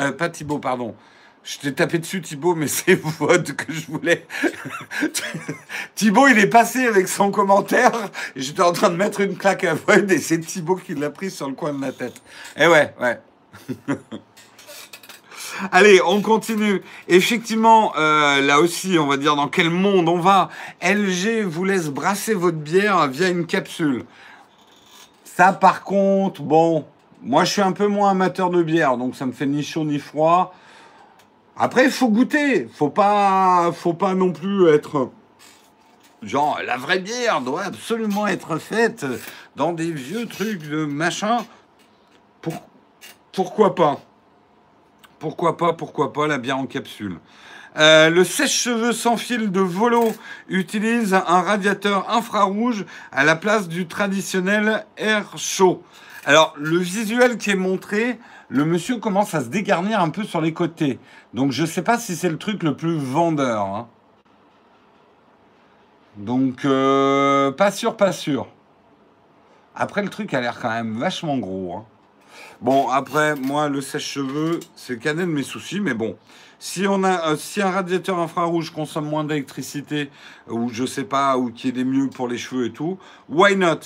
[0.00, 0.94] Euh, pas Thibaut, pardon.
[1.42, 4.26] Je t'ai tapé dessus, Thibaut, mais c'est votre que je voulais.
[5.96, 7.90] Thibaut, il est passé avec son commentaire.
[8.36, 11.32] J'étais en train de mettre une claque à Void et c'est Thibaut qui l'a pris
[11.32, 12.22] sur le coin de la tête.
[12.56, 13.20] Eh ouais, ouais.
[15.70, 16.82] Allez, on continue.
[17.08, 20.48] Effectivement, euh, là aussi, on va dire dans quel monde on va.
[20.82, 24.04] LG vous laisse brasser votre bière via une capsule.
[25.24, 26.84] Ça, par contre, bon,
[27.22, 29.84] moi, je suis un peu moins amateur de bière, donc ça me fait ni chaud
[29.84, 30.54] ni froid.
[31.56, 32.68] Après, il faut goûter.
[32.74, 35.10] Faut pas, faut pas non plus être
[36.22, 39.04] genre la vraie bière doit absolument être faite
[39.56, 41.44] dans des vieux trucs de machin.
[43.32, 44.00] pourquoi pas?
[45.22, 47.20] Pourquoi pas Pourquoi pas la bière en capsule
[47.78, 50.12] euh, le sèche-cheveux sans fil de Volo
[50.48, 55.82] utilise un radiateur infrarouge à la place du traditionnel air chaud.
[56.26, 60.40] Alors, le visuel qui est montré, le monsieur commence à se dégarnir un peu sur
[60.40, 60.98] les côtés.
[61.34, 63.62] Donc, je ne sais pas si c'est le truc le plus vendeur.
[63.62, 63.88] Hein.
[66.16, 68.48] Donc, euh, pas sûr, pas sûr.
[69.76, 71.76] Après, le truc a l'air quand même vachement gros.
[71.76, 71.84] Hein.
[72.62, 76.16] Bon, après, moi, le sèche-cheveux, c'est canet de mes soucis, mais bon.
[76.60, 80.10] Si, on a, euh, si un radiateur infrarouge consomme moins d'électricité,
[80.48, 82.98] ou je sais pas, ou qui est des mieux pour les cheveux et tout,
[83.28, 83.80] why not?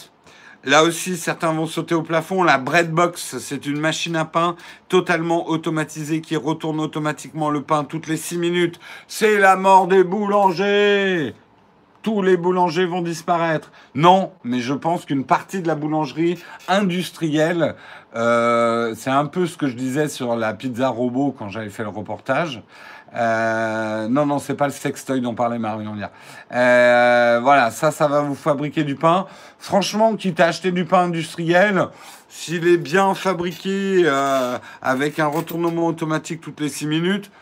[0.63, 2.43] Là aussi, certains vont sauter au plafond.
[2.43, 4.57] La Breadbox, c'est une machine à pain
[4.91, 8.79] totalement automatisée qui retourne automatiquement le pain toutes les 6 minutes.
[9.09, 11.35] C'est la mort des boulangers
[12.07, 13.73] tous les boulangers vont disparaître.
[13.97, 16.39] Non, mais je pense qu'une partie de la boulangerie
[16.69, 17.75] industrielle,
[18.15, 21.83] euh, c'est un peu ce que je disais sur la pizza robot quand j'avais fait
[21.83, 22.63] le reportage.
[23.17, 26.11] Euh, non, non, c'est pas le sextoy dont parlait Marion hier.
[26.53, 29.27] Euh, voilà, ça, ça va vous fabriquer du pain.
[29.59, 31.89] Franchement, quitte à acheter du pain industriel,
[32.29, 37.33] s'il est bien fabriqué euh, avec un retournement automatique toutes les 6 minutes,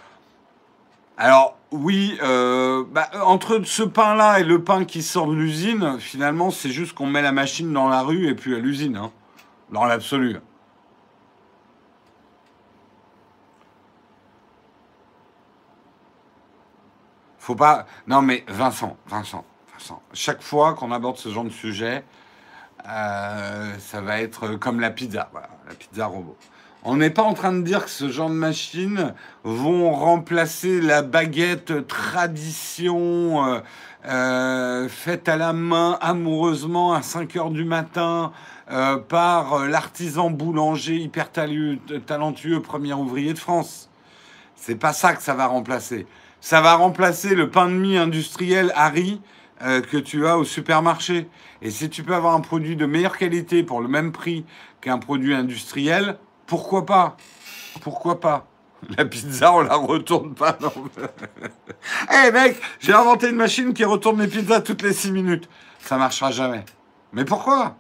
[1.16, 6.70] alors oui, bah, entre ce pain-là et le pain qui sort de l'usine, finalement, c'est
[6.70, 9.10] juste qu'on met la machine dans la rue et puis à l'usine, hein,
[9.70, 10.38] dans l'absolu.
[17.44, 17.84] Faut pas.
[18.06, 20.00] Non, mais Vincent, Vincent, Vincent.
[20.14, 22.02] Chaque fois qu'on aborde ce genre de sujet,
[22.88, 25.30] euh, ça va être comme la pizza,
[25.68, 26.38] la pizza robot.
[26.84, 31.02] On n'est pas en train de dire que ce genre de machines vont remplacer la
[31.02, 33.60] baguette tradition euh,
[34.06, 38.32] euh, faite à la main amoureusement à 5 heures du matin
[39.10, 43.90] par l'artisan boulanger hyper talentueux, premier ouvrier de France.
[44.56, 46.06] C'est pas ça que ça va remplacer.
[46.40, 49.20] Ça va remplacer le pain de mie industriel Harry
[49.62, 51.28] euh, que tu as au supermarché.
[51.62, 54.44] Et si tu peux avoir un produit de meilleure qualité pour le même prix
[54.80, 56.18] qu'un produit industriel,
[56.54, 57.16] pourquoi pas?
[57.80, 58.46] Pourquoi pas?
[58.96, 60.56] La pizza, on la retourne pas.
[62.10, 65.48] Eh hey mec, j'ai inventé une machine qui retourne les pizzas toutes les 6 minutes.
[65.80, 66.64] Ça marchera jamais.
[67.12, 67.76] Mais pourquoi?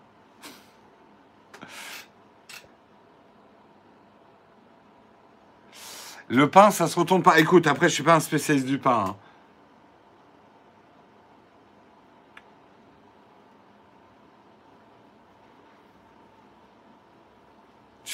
[6.28, 7.38] Le pain, ça se retourne pas.
[7.38, 9.04] Écoute, après, je suis pas un spécialiste du pain.
[9.08, 9.16] Hein.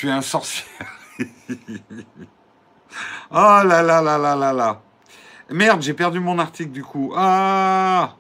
[0.09, 0.65] Un sorcier.
[1.19, 1.25] oh
[3.31, 4.81] là là là là là là.
[5.51, 7.13] Merde, j'ai perdu mon article du coup.
[7.17, 8.15] Ah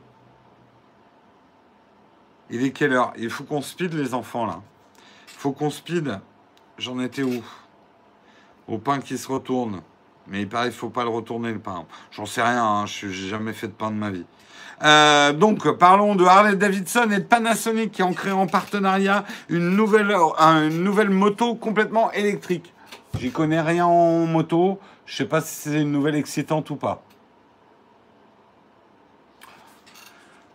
[2.50, 3.12] Il est quelle heure?
[3.16, 4.60] Il faut qu'on speed les enfants là.
[5.26, 6.20] Faut qu'on speed.
[6.76, 7.42] J'en étais où?
[8.68, 9.80] Au pain qui se retourne.
[10.26, 11.86] Mais il paraît qu'il faut pas le retourner le pain.
[12.10, 14.26] J'en sais rien, hein, je n'ai jamais fait de pain de ma vie.
[14.82, 19.70] Euh, donc, parlons de Harley Davidson et de Panasonic qui ont créé en partenariat une
[19.70, 22.72] nouvelle, une nouvelle moto complètement électrique.
[23.18, 24.78] J'y connais rien en moto.
[25.04, 27.02] Je sais pas si c'est une nouvelle excitante ou pas.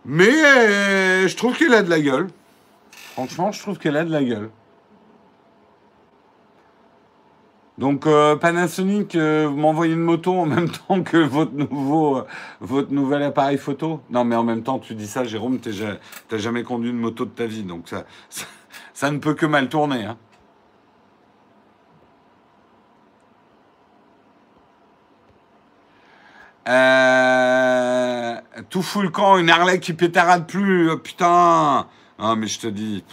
[0.04, 2.28] Mais euh, je trouve qu'elle a de la gueule.
[3.12, 4.50] Franchement, je trouve qu'elle a de la gueule.
[7.78, 12.86] Donc euh, Panasonic, euh, vous m'envoyez une moto en même temps que votre nouveau, euh,
[12.90, 14.00] nouvel appareil photo?
[14.10, 17.26] Non, mais en même temps, tu dis ça, Jérôme, tu n'as jamais conduit une moto
[17.26, 17.88] de ta vie, donc
[18.94, 20.04] ça, ne peut que mal tourner.
[20.04, 20.16] Hein.
[28.70, 31.86] tout fout le camp, une Harley qui pétarade plus, putain.
[32.18, 33.04] Ah, mais je te dis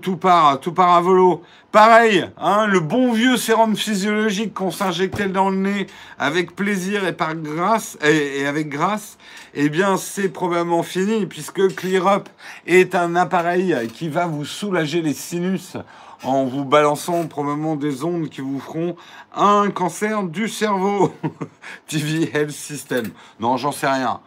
[0.00, 1.42] tout, part, tout part à volo.
[1.70, 5.86] Pareil, hein, le bon vieux sérum physiologique qu'on s'injectait dans le nez
[6.18, 9.16] avec plaisir et par grâce et, avec grâce,
[9.54, 12.28] eh bien c'est probablement fini puisque ClearUp
[12.66, 15.78] est un appareil qui va vous soulager les sinus
[16.22, 18.96] en vous balançant probablement des ondes qui vous feront
[19.34, 21.14] un cancer du cerveau.
[21.86, 23.10] TV Health System.
[23.40, 24.20] Non, j'en sais rien.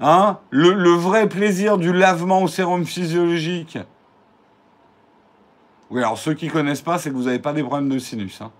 [0.00, 3.78] Hein le vrai plaisir du lavement au sérum physiologique.
[5.92, 7.98] Oui, alors ceux qui ne connaissent pas, c'est que vous n'avez pas des problèmes de
[7.98, 8.40] sinus.
[8.40, 8.50] Hein.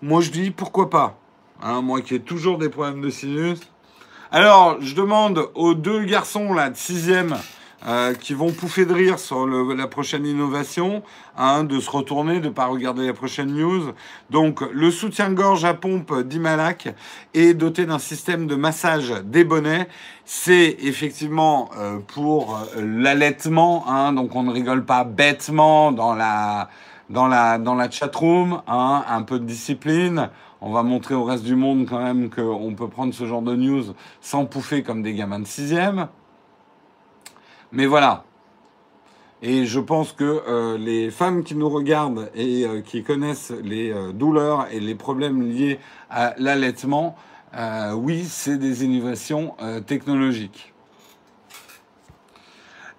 [0.00, 1.18] Moi, je dis pourquoi pas.
[1.60, 3.58] Hein, moi qui ai toujours des problèmes de sinus.
[4.30, 7.36] Alors, je demande aux deux garçons là de sixième
[7.86, 11.04] euh, qui vont pouffer de rire sur la prochaine innovation,
[11.36, 13.92] hein, de se retourner, de ne pas regarder la prochaine news.
[14.30, 16.88] Donc, le soutien-gorge à pompe d'Imalac
[17.34, 19.88] est doté d'un système de massage des bonnets.
[20.24, 26.70] C'est effectivement euh, pour euh, l'allaitement, hein, donc on ne rigole pas bêtement dans la,
[27.10, 30.30] dans la, dans la chatroom, hein, un peu de discipline.
[30.60, 33.54] On va montrer au reste du monde quand même qu'on peut prendre ce genre de
[33.54, 33.84] news
[34.20, 36.08] sans pouffer comme des gamins de sixième.
[37.72, 38.24] Mais voilà.
[39.40, 43.92] Et je pense que euh, les femmes qui nous regardent et euh, qui connaissent les
[43.92, 45.78] euh, douleurs et les problèmes liés
[46.10, 47.16] à l'allaitement,
[47.94, 49.54] oui, c'est des innovations
[49.86, 50.74] technologiques.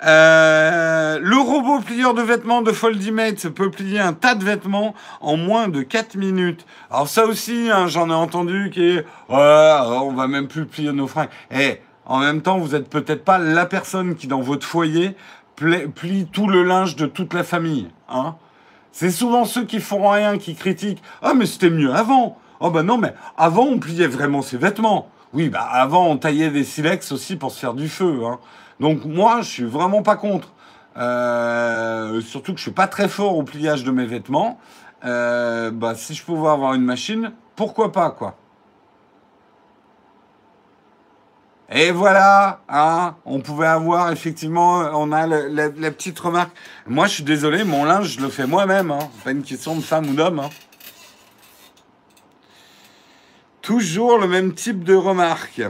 [0.01, 5.67] le robot plieur de vêtements de Foldimate peut plier un tas de vêtements en moins
[5.67, 6.65] de 4 minutes.
[6.89, 11.05] Alors ça aussi, hein, j'en ai entendu qui est on va même plus plier nos
[11.05, 11.29] fringues.
[11.51, 15.15] Eh, en même temps, vous n'êtes peut-être pas la personne qui, dans votre foyer,
[15.55, 17.87] plie tout le linge de toute la famille.
[18.09, 18.35] Hein
[18.91, 21.01] c'est souvent ceux qui font rien qui critiquent.
[21.21, 22.37] Ah, mais c'était mieux avant.
[22.59, 25.09] Oh, ben non, mais avant, on pliait vraiment ses vêtements.
[25.31, 28.21] Oui, bah avant, on taillait des silex aussi pour se faire du feu.
[28.25, 28.39] Hein.
[28.79, 30.49] Donc, moi, je suis vraiment pas contre.
[30.97, 34.59] Euh, surtout que je suis pas très fort au pliage de mes vêtements.
[35.05, 38.35] Euh, bah, si je pouvais avoir une machine, pourquoi pas, quoi.
[41.71, 46.51] Et voilà, hein, on pouvait avoir effectivement, on a la, petite remarque.
[46.87, 48.89] Moi, je suis désolé, mon linge, je le fais moi-même.
[48.89, 49.09] Hein.
[49.23, 50.39] Pas une question de femme ou d'homme.
[50.39, 50.49] Hein.
[53.61, 55.61] Toujours le même type de remarque.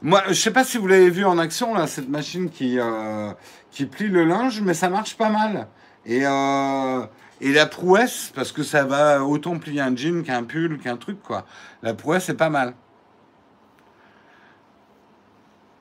[0.00, 3.32] Moi, je sais pas si vous l'avez vu en action là, cette machine qui euh,
[3.70, 5.66] qui plie le linge, mais ça marche pas mal.
[6.06, 7.04] Et euh,
[7.40, 11.20] et la prouesse, parce que ça va autant plier un jean qu'un pull, qu'un truc
[11.22, 11.44] quoi.
[11.82, 12.74] La prouesse est pas mal.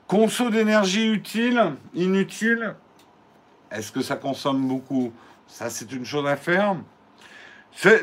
[0.08, 2.76] Conso d'énergie utile, inutile.
[3.70, 5.12] Est-ce que ça consomme beaucoup?
[5.48, 6.78] Ça, c'est une chose à faire.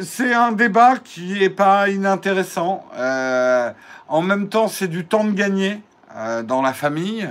[0.02, 2.84] C'est un débat qui n'est pas inintéressant.
[2.94, 3.72] Euh,
[4.06, 5.80] en même temps, c'est du temps de gagner
[6.14, 7.26] euh, dans la famille.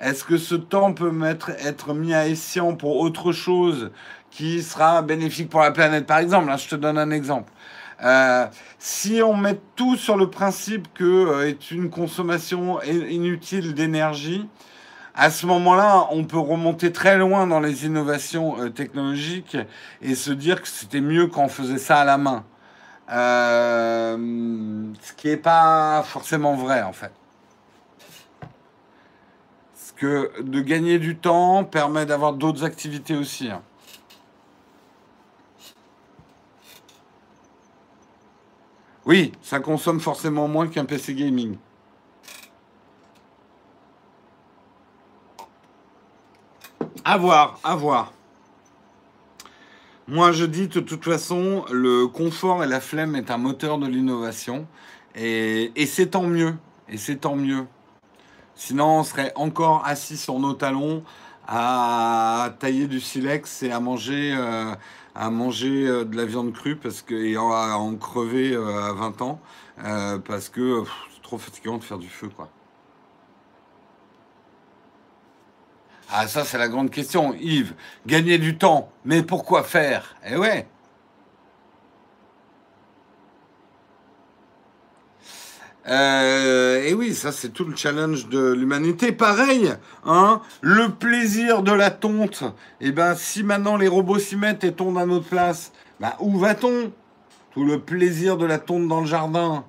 [0.00, 1.12] Est-ce que ce temps peut
[1.60, 3.92] être mis à escient pour autre chose
[4.32, 6.04] qui sera bénéfique pour la planète?
[6.04, 7.52] Par exemple, je te donne un exemple.
[8.04, 8.46] Euh,
[8.78, 14.46] si on met tout sur le principe que euh, est une consommation inutile d'énergie,
[15.14, 19.56] à ce moment-là, on peut remonter très loin dans les innovations euh, technologiques
[20.02, 22.44] et se dire que c'était mieux quand on faisait ça à la main.
[23.08, 24.16] ce
[25.16, 27.12] qui n'est pas forcément vrai en fait.
[29.72, 33.50] Parce que de gagner du temps permet d'avoir d'autres activités aussi.
[39.06, 41.56] Oui, ça consomme forcément moins qu'un PC gaming.
[47.04, 48.12] À voir, à voir.
[50.08, 53.86] Moi, je dis de toute façon, le confort et la flemme est un moteur de
[53.86, 54.66] l'innovation.
[55.14, 56.56] Et, c'est tant mieux.
[56.88, 57.64] Et c'est tant mieux.
[58.56, 61.04] Sinon, on serait encore assis sur nos talons
[61.46, 64.74] à tailler du silex et à manger euh,
[65.16, 67.40] à manger euh, de la viande crue parce que, et à
[67.78, 69.40] en crever euh, à 20 ans
[69.84, 72.48] euh, parce que c'est trop fatigant de faire du feu, quoi.
[76.08, 77.74] Ah, ça, c'est la grande question, Yves.
[78.06, 80.14] Gagner du temps, mais pourquoi faire?
[80.28, 80.68] Eh ouais
[85.88, 89.12] Euh, et oui, ça c'est tout le challenge de l'humanité.
[89.12, 89.72] Pareil,
[90.04, 92.42] hein, le plaisir de la tonte.
[92.80, 96.12] Et eh ben, si maintenant les robots s'y mettent et tondent à notre place, ben,
[96.20, 96.92] où va-t-on?
[97.52, 99.64] Tout le plaisir de la tonte dans le jardin.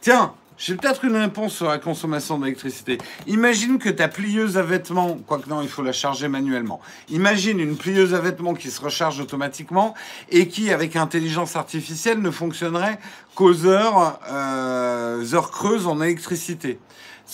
[0.00, 2.98] Tiens, J'ai peut-être une réponse sur la consommation d'électricité.
[3.26, 6.80] Imagine que ta plieuse à vêtements, quoique non, il faut la charger manuellement.
[7.08, 9.94] Imagine une plieuse à vêtements qui se recharge automatiquement
[10.30, 13.00] et qui, avec intelligence artificielle, ne fonctionnerait
[13.34, 16.78] qu'aux heures, euh, heures creuses en électricité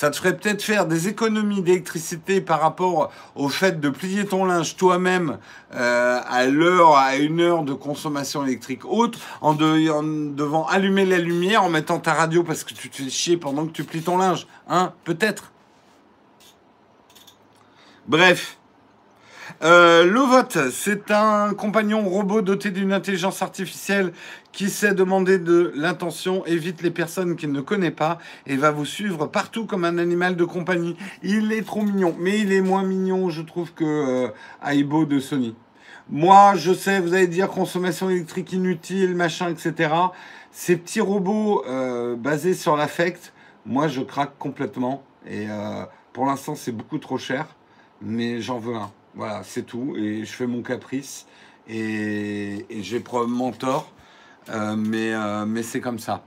[0.01, 4.47] ça te ferait peut-être faire des économies d'électricité par rapport au fait de plier ton
[4.47, 5.37] linge toi-même
[5.75, 11.65] euh, à l'heure, à une heure de consommation électrique haute, en, devant allumer la lumière,
[11.65, 14.17] en mettant ta radio parce que tu te fais chier pendant que tu plies ton
[14.17, 14.47] linge.
[14.71, 15.53] Hein Peut-être?
[18.07, 18.57] Bref.
[19.63, 24.15] Euh, le vote, c'est un compagnon robot doté d'une intelligence artificielle
[24.53, 28.87] qui sait demander de l'intention, évite les personnes qu'il ne connaît pas et va vous
[28.87, 30.97] suivre partout comme un animal de compagnie.
[31.23, 34.29] Il est trop mignon, mais il est moins mignon, je trouve, que euh,
[34.67, 35.55] Aibo de Sony.
[36.09, 39.93] Moi, je sais, vous allez dire consommation électrique inutile, machin, etc.
[40.53, 43.35] Ces petits robots euh, basés sur l'affect,
[43.67, 45.03] moi, je craque complètement.
[45.27, 45.85] Et euh,
[46.15, 47.55] pour l'instant, c'est beaucoup trop cher,
[48.01, 48.91] mais j'en veux un.
[49.15, 49.95] Voilà, c'est tout.
[49.97, 51.27] Et je fais mon caprice.
[51.69, 53.93] Et, j'ai probablement tort.
[54.49, 56.25] Euh, mais, euh, mais c'est comme ça.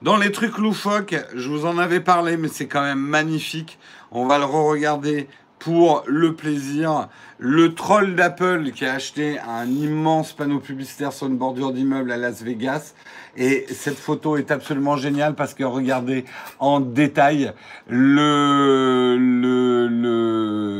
[0.00, 3.78] Dans les trucs loufoques, je vous en avais parlé, mais c'est quand même magnifique.
[4.10, 5.28] On va le re-regarder
[5.58, 7.08] pour le plaisir.
[7.38, 12.16] Le troll d'Apple qui a acheté un immense panneau publicitaire sur une bordure d'immeuble à
[12.16, 12.94] Las Vegas.
[13.36, 16.24] Et cette photo est absolument géniale parce que regardez
[16.58, 17.52] en détail
[17.88, 19.86] le, le,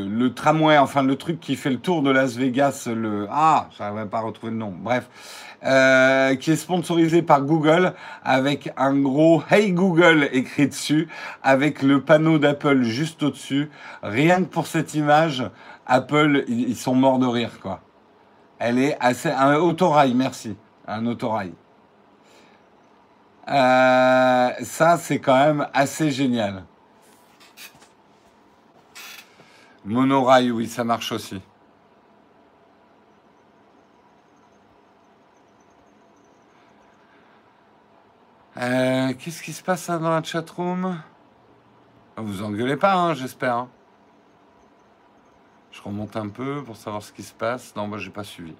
[0.09, 2.89] le, tramway, enfin le truc qui fait le tour de Las Vegas.
[2.93, 4.75] Le, ah, je pas à retrouver le nom.
[4.77, 5.09] Bref.
[5.65, 11.09] Euh, qui est sponsorisé par Google avec un gros Hey Google écrit dessus,
[11.43, 13.69] avec le panneau d'Apple juste au-dessus.
[14.05, 15.51] Rien que pour cette image,
[15.85, 17.81] Apple, ils sont morts de rire, quoi.
[18.61, 19.31] Elle est assez...
[19.31, 20.57] Un autorail, merci.
[20.87, 21.53] Un autorail.
[23.49, 26.63] Euh, ça, c'est quand même assez génial.
[29.85, 31.41] Monorail, oui, ça marche aussi.
[38.59, 41.01] Euh, qu'est-ce qui se passe dans la chatroom?
[42.17, 43.55] Vous engueulez pas, hein, j'espère.
[43.55, 43.69] Hein.
[45.71, 47.75] Je remonte un peu pour savoir ce qui se passe.
[47.77, 48.55] Non, moi, j'ai pas suivi.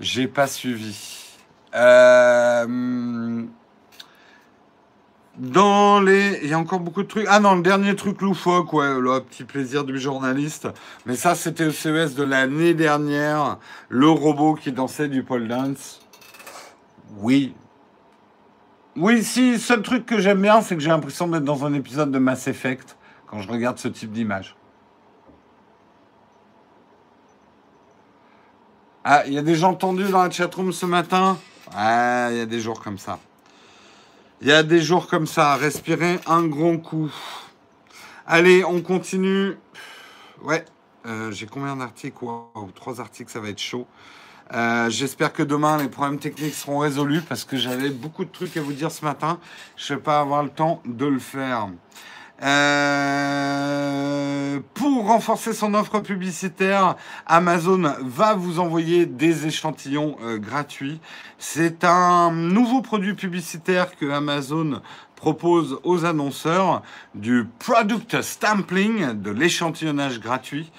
[0.00, 1.36] J'ai pas suivi.
[1.76, 3.44] Euh,
[5.36, 6.40] dans les.
[6.42, 7.26] Il y a encore beaucoup de trucs.
[7.28, 10.66] Ah non, le dernier truc loufoque, ouais, le petit plaisir du journaliste.
[11.06, 13.58] Mais ça, c'était au CES de l'année dernière.
[13.88, 16.00] Le robot qui dansait du pole dance.
[17.18, 17.54] Oui,
[18.98, 22.10] oui, si, seul truc que j'aime bien, c'est que j'ai l'impression d'être dans un épisode
[22.10, 22.96] de Mass Effect
[23.26, 24.56] quand je regarde ce type d'image.
[29.04, 31.38] Ah, il y a des gens tendus dans la chatroom ce matin?
[31.74, 33.18] Ah, il y a des jours comme ça.
[34.40, 35.56] Il y a des jours comme ça.
[35.56, 37.10] Respirez un grand coup.
[38.26, 39.56] Allez, on continue.
[40.42, 40.64] Ouais,
[41.06, 42.22] euh, j'ai combien d'articles?
[42.22, 43.86] Ou Trois articles, ça va être chaud.
[44.54, 48.56] Euh, j'espère que demain les problèmes techniques seront résolus parce que j'avais beaucoup de trucs
[48.56, 49.38] à vous dire ce matin.
[49.76, 51.68] Je ne vais pas avoir le temps de le faire.
[52.40, 53.68] Euh,
[54.74, 56.94] pour renforcer son offre publicitaire,
[57.26, 61.00] Amazon va vous envoyer des échantillons euh, gratuits.
[61.38, 64.82] C'est un nouveau produit publicitaire que Amazon
[65.18, 66.82] propose aux annonceurs
[67.14, 70.70] du product stamping, de l'échantillonnage gratuit,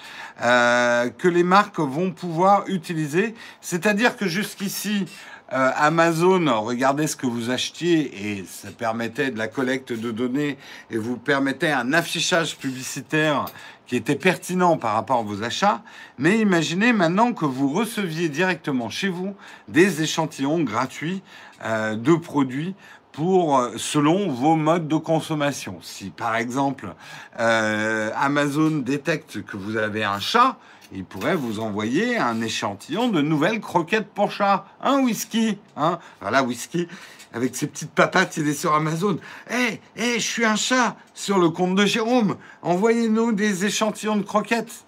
[0.42, 3.34] euh, que les marques vont pouvoir utiliser.
[3.60, 5.04] C'est-à-dire que jusqu'ici,
[5.52, 10.56] euh, Amazon regardait ce que vous achetiez et ça permettait de la collecte de données
[10.90, 13.46] et vous permettait un affichage publicitaire
[13.86, 15.82] qui était pertinent par rapport à vos achats.
[16.18, 19.34] Mais imaginez maintenant que vous receviez directement chez vous
[19.66, 21.22] des échantillons gratuits
[21.64, 22.76] euh, de produits
[23.12, 25.78] pour euh, selon vos modes de consommation.
[25.82, 26.94] Si par exemple
[27.38, 30.56] euh, Amazon détecte que vous avez un chat,
[30.92, 36.42] il pourrait vous envoyer un échantillon de nouvelles croquettes pour chat, un whisky, hein, voilà
[36.42, 36.88] whisky
[37.32, 39.18] avec ses petites papates, il est sur Amazon.
[39.48, 42.36] Hé, hey, hé, je suis un chat sur le compte de Jérôme.
[42.62, 44.84] Envoyez-nous des échantillons de croquettes.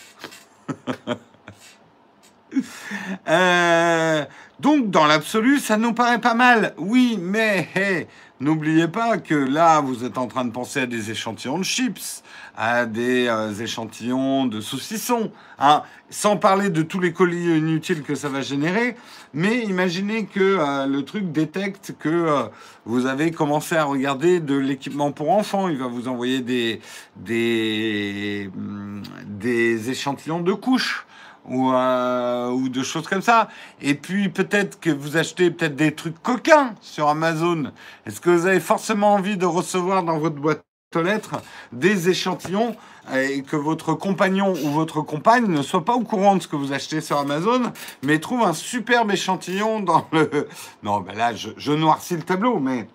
[3.28, 4.24] euh,
[4.60, 6.74] donc, dans l'absolu, ça nous paraît pas mal.
[6.78, 8.06] Oui, mais
[8.40, 12.22] n'oubliez pas que là, vous êtes en train de penser à des échantillons de chips,
[12.56, 18.14] à des euh, échantillons de saucissons, hein, sans parler de tous les colis inutiles que
[18.14, 18.94] ça va générer.
[19.34, 22.42] Mais imaginez que euh, le truc détecte que euh,
[22.84, 25.68] vous avez commencé à regarder de l'équipement pour enfants.
[25.68, 26.80] Il va vous envoyer des,
[27.16, 31.06] des, hum, des échantillons de couches
[31.48, 33.48] ou, euh, ou de choses comme ça.
[33.80, 37.72] Et puis peut-être que vous achetez peut-être des trucs coquins sur Amazon.
[38.06, 40.62] Est-ce que vous avez forcément envie de recevoir dans votre boîte
[40.94, 41.36] aux lettres
[41.72, 42.76] des échantillons
[43.14, 46.56] et que votre compagnon ou votre compagne ne soit pas au courant de ce que
[46.56, 47.72] vous achetez sur Amazon,
[48.02, 50.48] mais trouve un superbe échantillon dans le...
[50.82, 52.88] Non, ben là, je, je noircis le tableau, mais...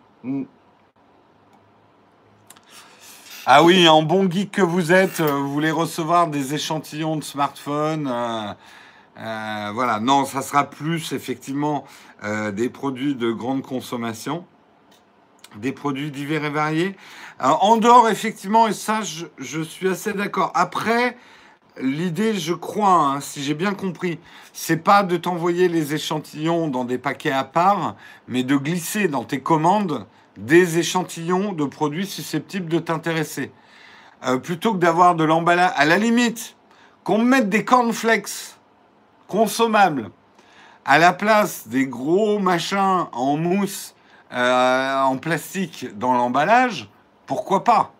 [3.49, 7.23] Ah oui, en bon geek que vous êtes, euh, vous voulez recevoir des échantillons de
[7.23, 8.09] smartphones.
[8.11, 8.53] Euh,
[9.19, 11.85] euh, voilà, non, ça sera plus effectivement
[12.51, 14.43] des produits de grande consommation,
[15.55, 16.97] des produits divers et variés.
[17.39, 18.99] en dehors, effectivement, et ça,
[19.37, 20.51] je, suis assez d'accord.
[20.53, 21.15] Après,
[21.79, 24.19] l'idée, je crois, hein, si j'ai bien compris,
[24.51, 27.95] c'est pas de t'envoyer les échantillons dans des paquets à part,
[28.27, 30.05] mais de glisser dans tes commandes
[30.37, 33.51] des échantillons de produits susceptibles de t'intéresser.
[34.25, 36.55] Euh, plutôt que d'avoir de l'emballage, à la limite,
[37.03, 38.55] qu'on mette des cornflakes
[39.27, 40.09] consommables
[40.85, 43.93] à la place des gros machins en mousse,
[44.31, 46.89] euh, en plastique dans l'emballage,
[47.25, 47.91] pourquoi pas?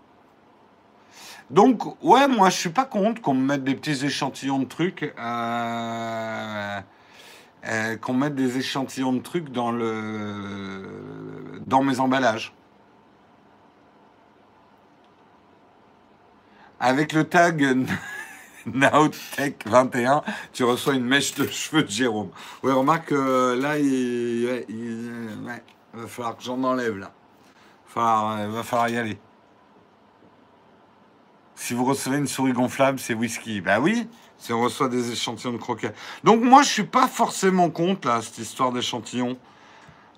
[1.50, 5.14] Donc, ouais, moi je suis pas contre qu'on me mette des petits échantillons de trucs.
[5.20, 6.80] Euh,
[7.66, 12.54] euh, qu'on mette des échantillons de trucs dans, le, dans mes emballages.
[16.80, 17.62] Avec le tag
[18.68, 22.30] NowTech21, tu reçois une mèche de cheveux de Jérôme.
[22.62, 24.64] Ouais, remarque là, il,
[25.94, 27.12] va falloir que j'en enlève là.
[27.96, 29.20] Il va falloir y aller.
[31.58, 33.62] Si vous recevez une souris gonflable, c'est whisky.
[33.62, 34.08] Bah oui,
[34.40, 35.96] si on reçoit des échantillons de croquettes.
[36.24, 39.38] Donc moi, je suis pas forcément contre là cette histoire d'échantillons.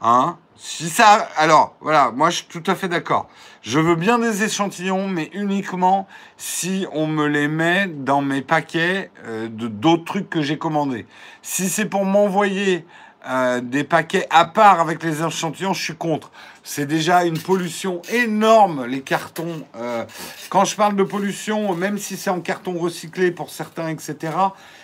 [0.01, 3.27] Hein Si ça, alors voilà, moi je suis tout à fait d'accord.
[3.61, 6.07] Je veux bien des échantillons, mais uniquement
[6.37, 11.05] si on me les met dans mes paquets euh, de d'autres trucs que j'ai commandés.
[11.41, 12.85] Si c'est pour m'envoyer
[13.27, 16.31] euh, des paquets à part avec les échantillons, je suis contre.
[16.71, 19.65] C'est déjà une pollution énorme, les cartons.
[19.75, 20.05] Euh,
[20.49, 24.17] quand je parle de pollution, même si c'est en carton recyclé pour certains, etc.,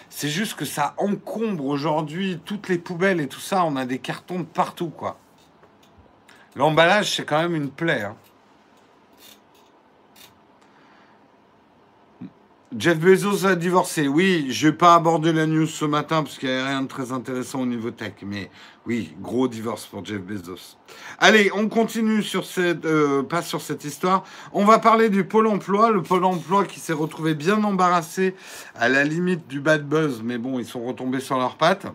[0.09, 3.63] c'est juste que ça encombre aujourd'hui toutes les poubelles et tout ça.
[3.65, 5.19] On a des cartons de partout, quoi.
[6.55, 8.01] L'emballage, c'est quand même une plaie.
[8.01, 8.15] Hein.
[12.77, 14.09] Jeff Bezos a divorcé.
[14.09, 16.87] Oui, je vais pas aborder la news ce matin parce qu'il n'y a rien de
[16.87, 18.15] très intéressant au niveau tech.
[18.23, 18.49] Mais
[18.85, 20.75] oui, gros divorce pour Jeff Bezos.
[21.19, 24.25] Allez, on continue sur cette, euh, sur cette histoire.
[24.51, 25.89] On va parler du Pôle emploi.
[25.89, 28.35] Le Pôle emploi qui s'est retrouvé bien embarrassé
[28.75, 30.21] à la limite du bad buzz.
[30.21, 31.87] Mais bon, ils sont retombés sur leurs pattes.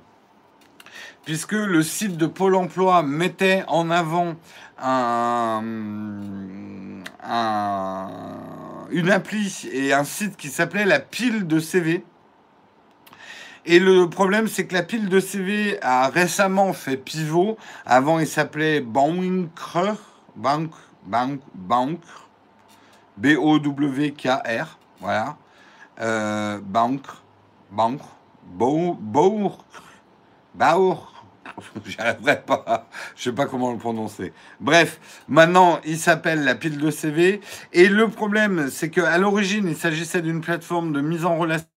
[1.26, 4.35] Puisque le site de Pôle emploi mettait en avant
[4.83, 5.62] un
[8.91, 12.05] une appli et un site qui s'appelait la pile de CV.
[13.66, 17.59] Et le problème, c'est que la pile de CV a récemment fait pivot.
[17.84, 19.95] Avant, il s'appelait Banker,
[20.36, 20.70] Bank,
[21.05, 22.01] Bank, Bank,
[23.18, 25.36] B-O-W-K-R, voilà.
[26.01, 27.03] Euh, Bank,
[27.70, 28.01] Bank,
[28.45, 29.64] Bourg, Bourg,
[31.87, 32.89] J'arriverai pas.
[33.17, 34.33] Je sais pas comment le prononcer.
[34.61, 37.41] Bref, maintenant, il s'appelle la pile de CV.
[37.73, 41.70] Et le problème, c'est qu'à l'origine, il s'agissait d'une plateforme de mise en relation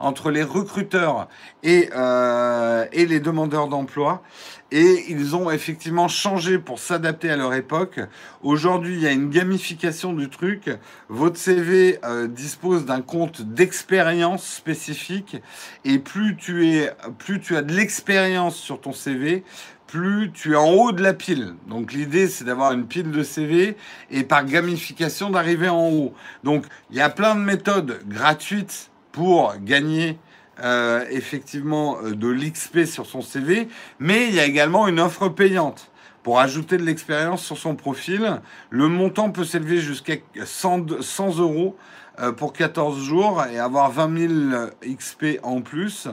[0.00, 1.28] entre les recruteurs
[1.62, 4.22] et, euh, et les demandeurs d'emploi.
[4.70, 8.00] Et ils ont effectivement changé pour s'adapter à leur époque.
[8.42, 10.70] Aujourd'hui, il y a une gamification du truc.
[11.08, 15.36] Votre CV euh, dispose d'un compte d'expérience spécifique.
[15.84, 19.44] Et plus tu, es, plus tu as de l'expérience sur ton CV,
[19.86, 21.54] plus tu es en haut de la pile.
[21.68, 23.76] Donc l'idée, c'est d'avoir une pile de CV
[24.10, 26.14] et par gamification d'arriver en haut.
[26.42, 30.18] Donc il y a plein de méthodes gratuites pour gagner
[30.60, 33.68] euh, effectivement euh, de l'XP sur son CV,
[34.00, 35.90] mais il y a également une offre payante
[36.24, 38.40] pour ajouter de l'expérience sur son profil.
[38.70, 41.76] Le montant peut s'élever jusqu'à 100, 100, euros
[42.18, 46.08] euh, pour 14 jours et avoir 20 000 XP en plus.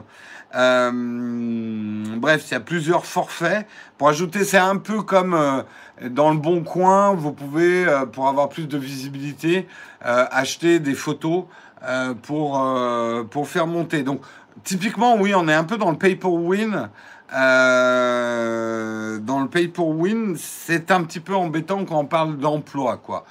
[0.54, 3.66] bref, il y a plusieurs forfaits.
[3.98, 5.64] Pour ajouter, c'est un peu comme
[6.08, 9.68] dans le bon coin, vous pouvez, pour avoir plus de visibilité,
[10.02, 11.46] acheter des photos
[11.84, 14.04] euh, pour, euh, pour faire monter.
[14.04, 14.22] Donc,
[14.64, 16.90] typiquement, oui, on est un peu dans le pay for win.
[17.34, 22.98] Euh, dans le pay for win, c'est un petit peu embêtant quand on parle d'emploi,
[22.98, 23.26] quoi.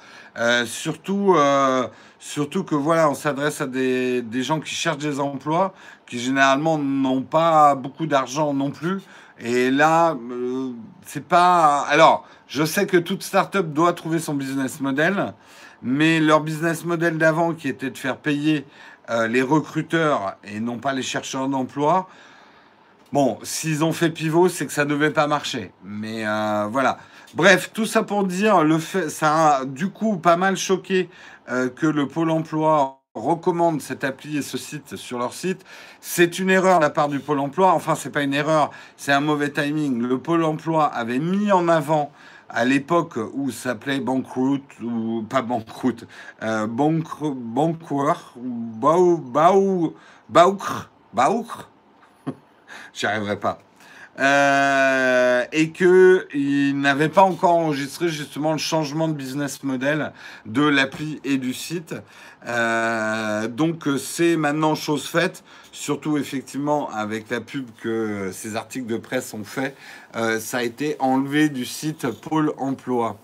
[0.65, 1.35] surtout,
[2.19, 5.73] surtout que voilà, on s'adresse à des, des, gens qui cherchent des emplois,
[6.07, 9.01] qui généralement n'ont pas beaucoup d'argent non plus.
[9.39, 10.17] Et là,
[11.05, 11.81] c'est pas.
[11.89, 15.33] Alors, je sais que toute startup doit trouver son business model.
[15.81, 18.65] Mais leur business model d'avant, qui était de faire payer
[19.09, 22.07] euh, les recruteurs et non pas les chercheurs d'emploi,
[23.11, 25.71] bon, s'ils ont fait pivot, c'est que ça ne devait pas marcher.
[25.83, 26.97] Mais euh, voilà.
[27.33, 31.09] Bref, tout ça pour dire, le fait, ça a du coup pas mal choqué
[31.49, 35.65] euh, que le Pôle emploi recommande cette appli et ce site sur leur site.
[35.99, 37.73] C'est une erreur de la part du Pôle emploi.
[37.73, 40.01] Enfin, c'est pas une erreur, c'est un mauvais timing.
[40.01, 42.11] Le Pôle emploi avait mis en avant
[42.53, 46.05] à l'époque où ça s'appelait Bankroot, ou pas Bankroot,
[46.43, 49.95] euh, Banqueur, ou Bau, Bau,
[50.29, 51.69] Baucre, Baucre,
[52.93, 53.59] j'y arriverai pas.
[54.19, 60.11] Euh, et qu'il n'avait pas encore enregistré justement le changement de business model
[60.45, 61.95] de l'appli et du site.
[62.45, 68.97] Euh, donc c'est maintenant chose faite, surtout effectivement avec la pub que ces articles de
[68.97, 69.75] presse ont fait,
[70.15, 73.17] euh, ça a été enlevé du site Pôle Emploi.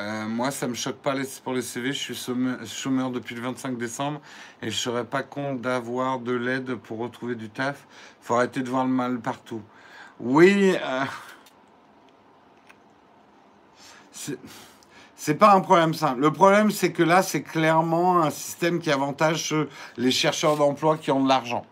[0.00, 1.92] Euh, moi, ça me choque pas pour les CV.
[1.92, 2.14] Je suis
[2.66, 4.20] chômeur depuis le 25 décembre
[4.60, 7.86] et je serais pas con d'avoir de l'aide pour retrouver du taf.
[8.20, 9.62] Faut arrêter de voir le mal partout.
[10.20, 11.04] Oui, euh,
[15.16, 16.14] c'est pas un problème ça.
[16.18, 19.54] Le problème, c'est que là, c'est clairement un système qui avantage
[19.96, 21.64] les chercheurs d'emploi qui ont de l'argent.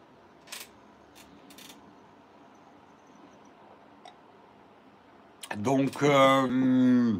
[5.57, 7.13] Donc, euh,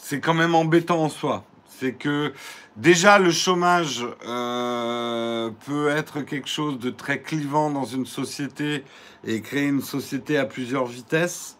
[0.00, 1.44] c'est quand même embêtant en soi.
[1.66, 2.32] C'est que
[2.76, 8.84] déjà le chômage euh, peut être quelque chose de très clivant dans une société
[9.24, 11.56] et créer une société à plusieurs vitesses.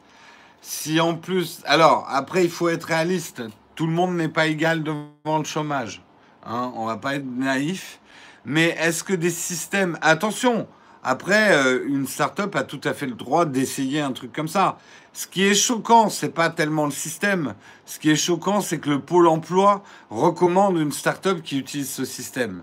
[0.63, 3.43] Si en plus, alors après il faut être réaliste.
[3.75, 6.03] Tout le monde n'est pas égal devant le chômage.
[6.47, 7.99] Hein, on va pas être naïf.
[8.45, 10.67] Mais est-ce que des systèmes, attention,
[11.05, 14.79] après, euh, une start-up a tout à fait le droit d'essayer un truc comme ça.
[15.13, 17.55] Ce qui est choquant, c'est pas tellement le système.
[17.87, 22.05] Ce qui est choquant, c'est que le pôle emploi recommande une start-up qui utilise ce
[22.05, 22.63] système.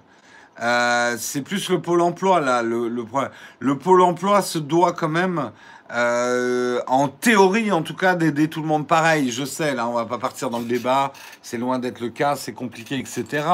[0.61, 2.63] Euh, c'est plus le pôle emploi là.
[2.63, 3.05] Le, le,
[3.59, 5.51] le pôle emploi se doit quand même
[5.91, 9.31] euh, en théorie, en tout cas, d'aider tout le monde pareil.
[9.31, 11.13] Je sais, là, on va pas partir dans le débat.
[11.41, 13.45] C'est loin d'être le cas, c'est compliqué, etc.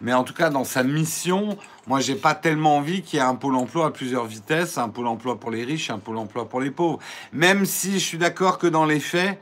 [0.00, 3.24] Mais en tout cas, dans sa mission, moi, j'ai pas tellement envie qu'il y ait
[3.24, 6.48] un pôle emploi à plusieurs vitesses, un pôle emploi pour les riches, un pôle emploi
[6.48, 6.98] pour les pauvres.
[7.32, 9.40] Même si je suis d'accord que dans les faits,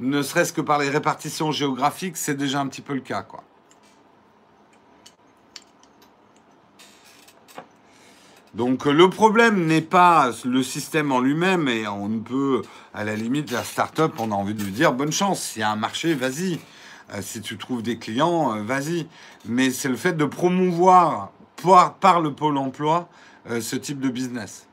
[0.00, 3.42] ne serait-ce que par les répartitions géographiques, c'est déjà un petit peu le cas, quoi.
[8.58, 13.14] Donc le problème n'est pas le système en lui-même et on ne peut, à la
[13.14, 15.40] limite, la start-up, on a envie de lui dire bonne chance.
[15.40, 16.58] S'il y a un marché, vas-y.
[17.14, 19.06] Euh, si tu trouves des clients, euh, vas-y.
[19.44, 21.30] Mais c'est le fait de promouvoir
[22.00, 23.08] par, le pôle emploi
[23.48, 24.66] euh, ce type de business.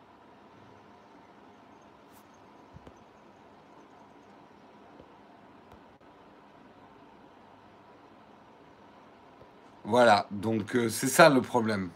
[9.83, 11.91] Voilà, donc c'est ça le problème.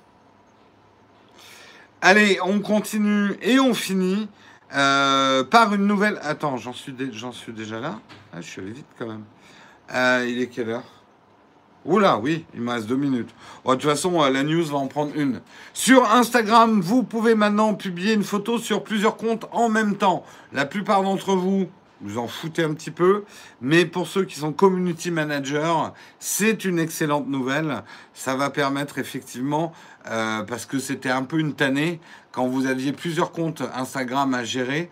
[2.02, 4.30] Allez, on continue et on finit
[4.74, 6.18] euh, par une nouvelle.
[6.24, 6.96] Attends, j'en suis,
[7.34, 8.00] suis déjà là.
[8.32, 9.26] Ah, je suis allé vite quand même.
[9.94, 10.84] Euh, il est quelle heure?
[11.84, 13.34] Oula, oui, il me reste deux minutes.
[13.66, 15.42] de toute façon, euh, la news va en prendre une.
[15.74, 20.24] Sur Instagram, vous pouvez maintenant publier une photo sur plusieurs comptes en même temps.
[20.54, 21.68] La plupart d'entre vous
[22.02, 23.24] vous en foutez un petit peu.
[23.62, 27.84] Mais pour ceux qui sont community managers, c'est une excellente nouvelle.
[28.14, 29.74] Ça va permettre effectivement,
[30.08, 32.00] euh, parce que c'était un peu une tannée,
[32.32, 34.90] quand vous aviez plusieurs comptes Instagram à gérer,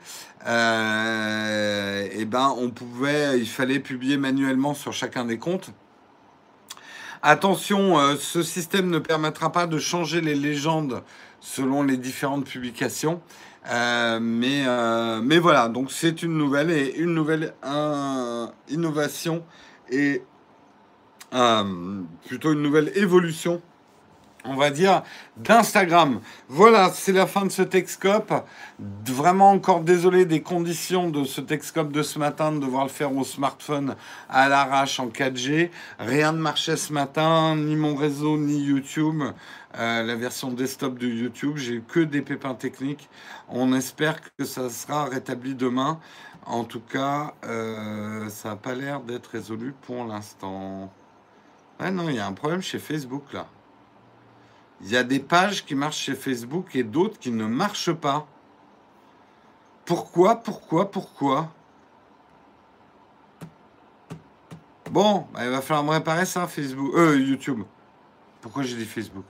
[0.48, 5.72] euh, et ben on pouvait, il fallait publier manuellement sur chacun des comptes.
[7.24, 11.02] Attention, euh, ce système ne permettra pas de changer les légendes
[11.40, 13.22] selon les différentes publications.
[13.70, 17.54] Euh, mais, euh, mais voilà, donc c'est une nouvelle et une nouvelle
[18.70, 19.44] innovation
[19.90, 20.22] et
[21.34, 23.62] euh, plutôt une nouvelle évolution,
[24.46, 25.04] on va dire,
[25.38, 26.22] d'Instagram.
[26.48, 28.34] Voilà, c'est la fin de ce Texcope.
[29.06, 33.16] Vraiment encore désolé des conditions de ce Texcope de ce matin, de devoir le faire
[33.16, 33.96] au smartphone
[34.30, 35.70] à l'arrache en 4G.
[36.00, 39.24] Rien ne marchait ce matin, ni mon réseau, ni YouTube.
[39.78, 41.58] Euh, la version desktop de YouTube.
[41.58, 43.10] J'ai eu que des pépins techniques.
[43.50, 46.00] On espère que ça sera rétabli demain.
[46.46, 50.92] En tout cas, euh, ça n'a pas l'air d'être résolu pour l'instant.
[51.80, 53.48] Ah non, il y a un problème chez Facebook là.
[54.82, 58.28] Il y a des pages qui marchent chez Facebook et d'autres qui ne marchent pas.
[59.86, 61.50] Pourquoi, pourquoi, pourquoi?
[64.92, 67.64] Bon, bah, il va falloir me réparer ça, Facebook, euh, YouTube.
[68.42, 69.26] Pourquoi j'ai dit Facebook?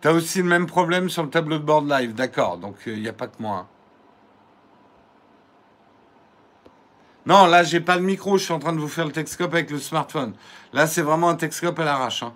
[0.00, 2.56] T'as aussi le même problème sur le tableau de bord live, d'accord.
[2.58, 3.56] Donc il n'y a pas que moi.
[3.58, 3.66] hein.
[7.26, 9.52] Non, là, j'ai pas le micro, je suis en train de vous faire le Texcope
[9.52, 10.32] avec le smartphone.
[10.72, 12.22] Là, c'est vraiment un Texcope à l'arrache.
[12.22, 12.32] hein.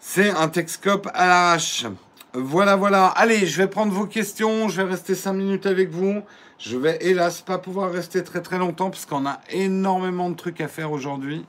[0.00, 1.86] C'est un Texcope à l'arrache.
[2.34, 3.06] Voilà, voilà.
[3.06, 4.68] Allez, je vais prendre vos questions.
[4.68, 6.22] Je vais rester 5 minutes avec vous.
[6.58, 10.60] Je vais hélas pas pouvoir rester très très longtemps parce qu'on a énormément de trucs
[10.60, 11.44] à faire aujourd'hui.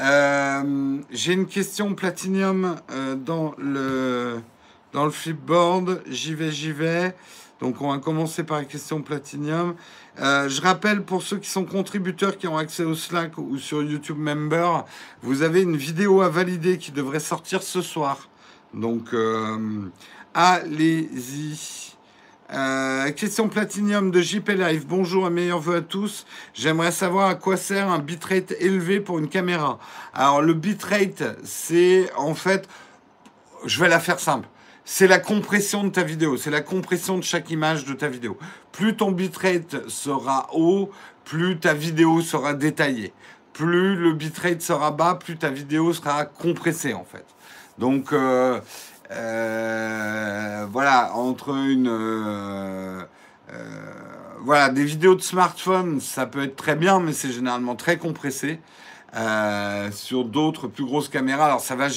[0.00, 4.40] Euh, j'ai une question Platinium euh, dans le
[4.92, 6.02] dans le flipboard.
[6.06, 7.14] J'y vais, j'y vais.
[7.62, 9.76] Donc on va commencer par la question Platinium.
[10.20, 13.84] Euh, je rappelle pour ceux qui sont contributeurs qui ont accès au Slack ou sur
[13.84, 14.84] YouTube Member,
[15.22, 18.28] vous avez une vidéo à valider qui devrait sortir ce soir.
[18.74, 19.88] Donc euh,
[20.34, 21.92] allez-y.
[22.52, 24.84] Euh, question Platinium de JP Live.
[24.88, 26.26] Bonjour et meilleurs vœux à tous.
[26.54, 29.78] J'aimerais savoir à quoi sert un bitrate élevé pour une caméra.
[30.14, 32.68] Alors le bitrate, c'est en fait,
[33.66, 34.48] je vais la faire simple.
[34.84, 38.36] C'est la compression de ta vidéo, c'est la compression de chaque image de ta vidéo.
[38.72, 40.90] Plus ton bitrate sera haut,
[41.24, 43.12] plus ta vidéo sera détaillée.
[43.52, 47.24] Plus le bitrate sera bas, plus ta vidéo sera compressée en fait.
[47.78, 48.60] Donc euh,
[49.12, 53.02] euh, voilà, entre une euh,
[53.52, 53.92] euh,
[54.40, 58.58] voilà des vidéos de smartphone, ça peut être très bien, mais c'est généralement très compressé.
[59.14, 61.44] Euh, sur d'autres plus grosses caméras.
[61.44, 61.88] Alors ça va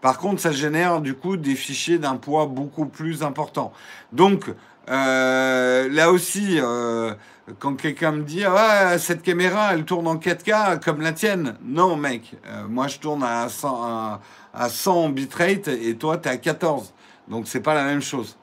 [0.00, 3.72] Par contre, ça génère du coup des fichiers d'un poids beaucoup plus important.
[4.12, 4.44] Donc
[4.88, 7.14] euh, là aussi, euh,
[7.58, 11.56] quand quelqu'un me dit ah, cette caméra, elle tourne en 4K comme la tienne.
[11.64, 14.20] Non, mec, euh, moi je tourne à 100, à,
[14.54, 16.94] à 100 bitrate et toi tu es à 14.
[17.28, 18.36] Donc c'est pas la même chose.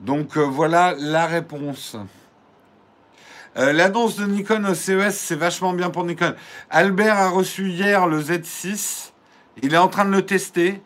[0.00, 1.96] Donc euh, voilà la réponse.
[3.56, 6.34] Euh, L'annonce de Nikon au CES, c'est vachement bien pour Nikon.
[6.70, 9.12] Albert a reçu hier le Z6.
[9.62, 10.82] Il est en train de le tester.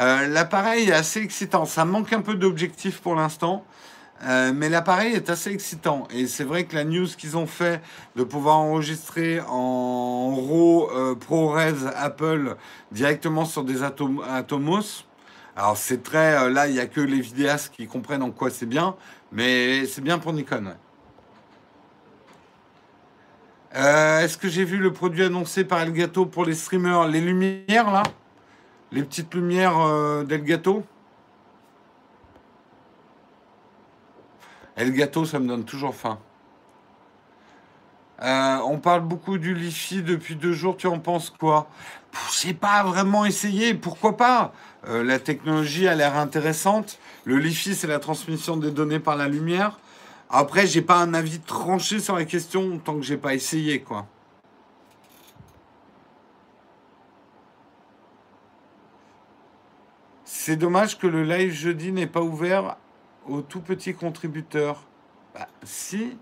[0.00, 1.64] Euh, l'appareil est assez excitant.
[1.64, 3.64] Ça manque un peu d'objectifs pour l'instant.
[4.52, 6.08] Mais l'appareil est assez excitant.
[6.10, 7.80] Et c'est vrai que la news qu'ils ont fait
[8.16, 12.56] de pouvoir enregistrer en RAW ProRes Apple
[12.90, 15.04] directement sur des Atom- Atomos,
[15.58, 16.40] alors c'est très...
[16.40, 18.94] euh, là, il n'y a que les vidéastes qui comprennent en quoi c'est bien.
[19.32, 20.76] Mais c'est bien pour Nikon.
[23.74, 27.08] Euh, Est-ce que j'ai vu le produit annoncé par Elgato pour les streamers?
[27.08, 28.04] Les lumières, là?
[28.92, 30.86] Les petites lumières euh, d'Elgato
[34.76, 36.20] Elgato, ça me donne toujours faim.
[38.22, 41.68] Euh, on parle beaucoup du Li-Fi depuis deux jours, tu en penses quoi?
[42.32, 44.52] J'ai pas vraiment essayé, pourquoi pas?
[44.88, 46.98] Euh, La technologie a l'air intéressante.
[47.24, 49.78] Le Li-Fi, c'est la transmission des données par la lumière.
[50.30, 54.06] Après, j'ai pas un avis tranché sur la question tant que j'ai pas essayé, quoi.
[60.24, 62.76] C'est dommage que le live jeudi n'est pas ouvert
[63.26, 64.82] aux tout petits contributeurs.
[65.34, 66.16] Bah, si,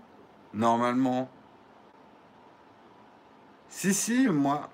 [0.53, 1.29] normalement.
[3.79, 4.71] Si, si, moi.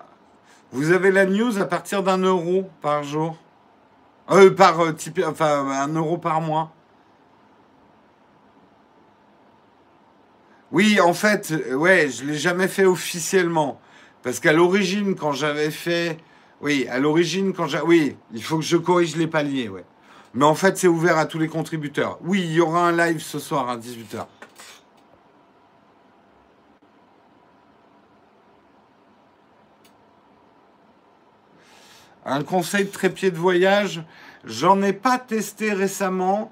[0.72, 3.36] Vous avez la news à partir d'un euro par jour.
[4.30, 4.94] Euh, par euh,
[5.26, 6.72] enfin, un euro par mois.
[10.72, 13.78] Oui, en fait, euh, ouais, je l'ai jamais fait officiellement.
[14.22, 16.16] Parce qu'à l'origine, quand j'avais fait.
[16.62, 17.82] Oui, à l'origine, quand j'ai.
[17.82, 19.84] Oui, il faut que je corrige les paliers, ouais.
[20.32, 22.18] Mais en fait, c'est ouvert à tous les contributeurs.
[22.22, 24.24] Oui, il y aura un live ce soir à 18h.
[32.24, 34.02] Un conseil de trépied de voyage,
[34.44, 36.50] j'en ai pas testé récemment.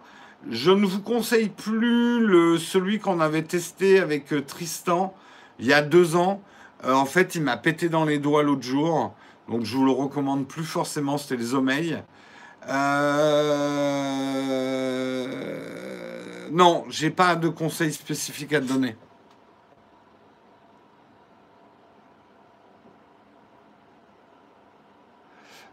[0.50, 5.14] Je ne vous conseille plus celui qu'on avait testé avec euh, Tristan
[5.58, 6.42] il y a deux ans.
[6.84, 9.14] Euh, en fait, il m'a pété dans les doigts l'autre jour.
[9.48, 11.16] Donc, je vous le recommande plus forcément.
[11.18, 12.02] C'était les omeilles.
[12.68, 14.02] Euh...
[16.50, 18.96] Non, j'ai pas de conseils spécifiques à te donner.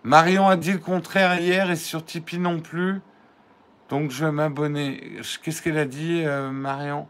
[0.04, 3.02] Marion a dit le contraire hier et sur Tipeee non plus.
[3.90, 5.20] Donc je vais m'abonner.
[5.44, 7.08] Qu'est-ce qu'elle a dit, euh, Marion?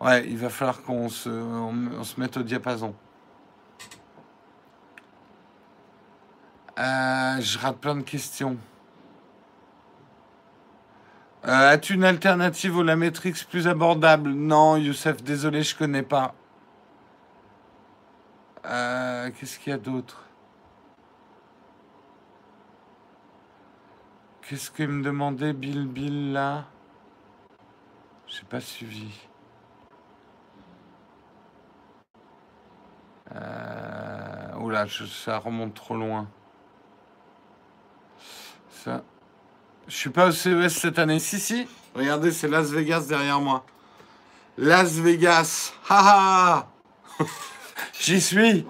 [0.00, 1.28] Ouais, il va falloir qu'on se,
[2.18, 2.94] mette au diapason.
[6.78, 8.56] Euh, je rate plein de questions.
[11.44, 14.30] Euh, As-tu une alternative au Lametrix plus abordable?
[14.30, 16.34] Non, Youssef, désolé, je connais pas.
[18.62, 20.24] Qu'est-ce qu'il y a d'autre?
[24.48, 26.64] Qu'est-ce qu'il me demandait Bill Bill là?
[28.26, 29.08] J'ai pas suivi.
[33.34, 36.28] Euh, oh Oula, ça remonte trop loin.
[38.70, 39.02] Ça.
[39.86, 41.18] Je suis pas au CES cette année.
[41.18, 41.66] Si, si.
[41.94, 43.64] Regardez, c'est Las Vegas derrière moi.
[44.58, 45.72] Las Vegas.
[45.88, 46.68] Haha
[48.00, 48.66] J'y suis.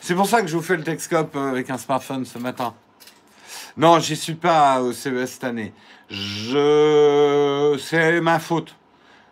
[0.00, 2.74] C'est pour ça que je vous fais le Texcope euh, avec un smartphone ce matin.
[3.80, 5.72] Non, j'y suis pas au CES cette année.
[6.10, 7.78] Je...
[7.80, 8.76] C'est ma faute.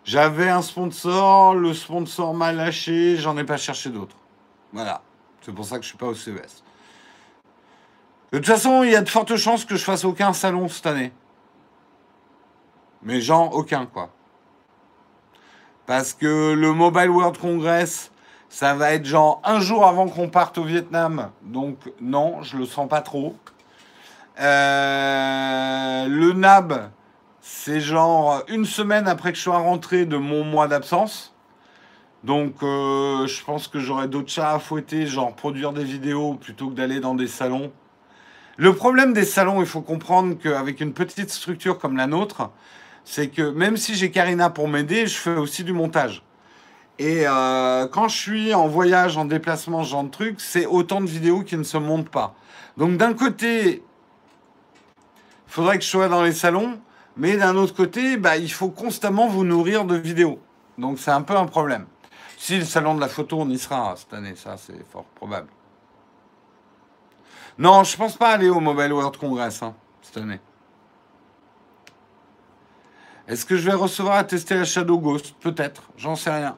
[0.05, 4.17] J'avais un sponsor, le sponsor m'a lâché, j'en ai pas cherché d'autres.
[4.73, 5.03] Voilà.
[5.43, 6.65] C'est pour ça que je suis pas au CES.
[8.33, 10.87] De toute façon, il y a de fortes chances que je fasse aucun salon cette
[10.87, 11.13] année.
[13.03, 14.09] Mais genre aucun, quoi.
[15.85, 18.11] Parce que le Mobile World Congress,
[18.49, 21.33] ça va être genre un jour avant qu'on parte au Vietnam.
[21.43, 23.37] Donc non, je le sens pas trop.
[24.41, 26.91] Euh, le NAB,
[27.41, 31.35] c'est genre une semaine après que je sois rentré de mon mois d'absence.
[32.25, 36.69] Donc euh, je pense que j'aurai d'autres chats à fouetter, genre produire des vidéos plutôt
[36.69, 37.73] que d'aller dans des salons.
[38.57, 42.51] Le problème des salons, il faut comprendre qu'avec une petite structure comme la nôtre,
[43.05, 46.23] c'est que même si j'ai Karina pour m'aider, je fais aussi du montage.
[46.99, 51.01] Et euh, quand je suis en voyage, en déplacement, ce genre de truc, c'est autant
[51.01, 52.35] de vidéos qui ne se montent pas.
[52.77, 53.85] Donc d'un côté,
[55.49, 56.81] faudrait que je sois dans les salons,
[57.17, 60.39] mais d'un autre côté, bah, il faut constamment vous nourrir de vidéos.
[60.79, 61.87] Donc c'est un peu un problème.
[62.37, 65.49] Si le salon de la photo, on y sera cette année, ça c'est fort probable.
[67.59, 70.41] Non, je pense pas aller au Mobile World Congress hein, cette année.
[73.27, 75.35] Est-ce que je vais recevoir à tester la Shadow Ghost?
[75.41, 76.57] Peut-être, j'en sais rien.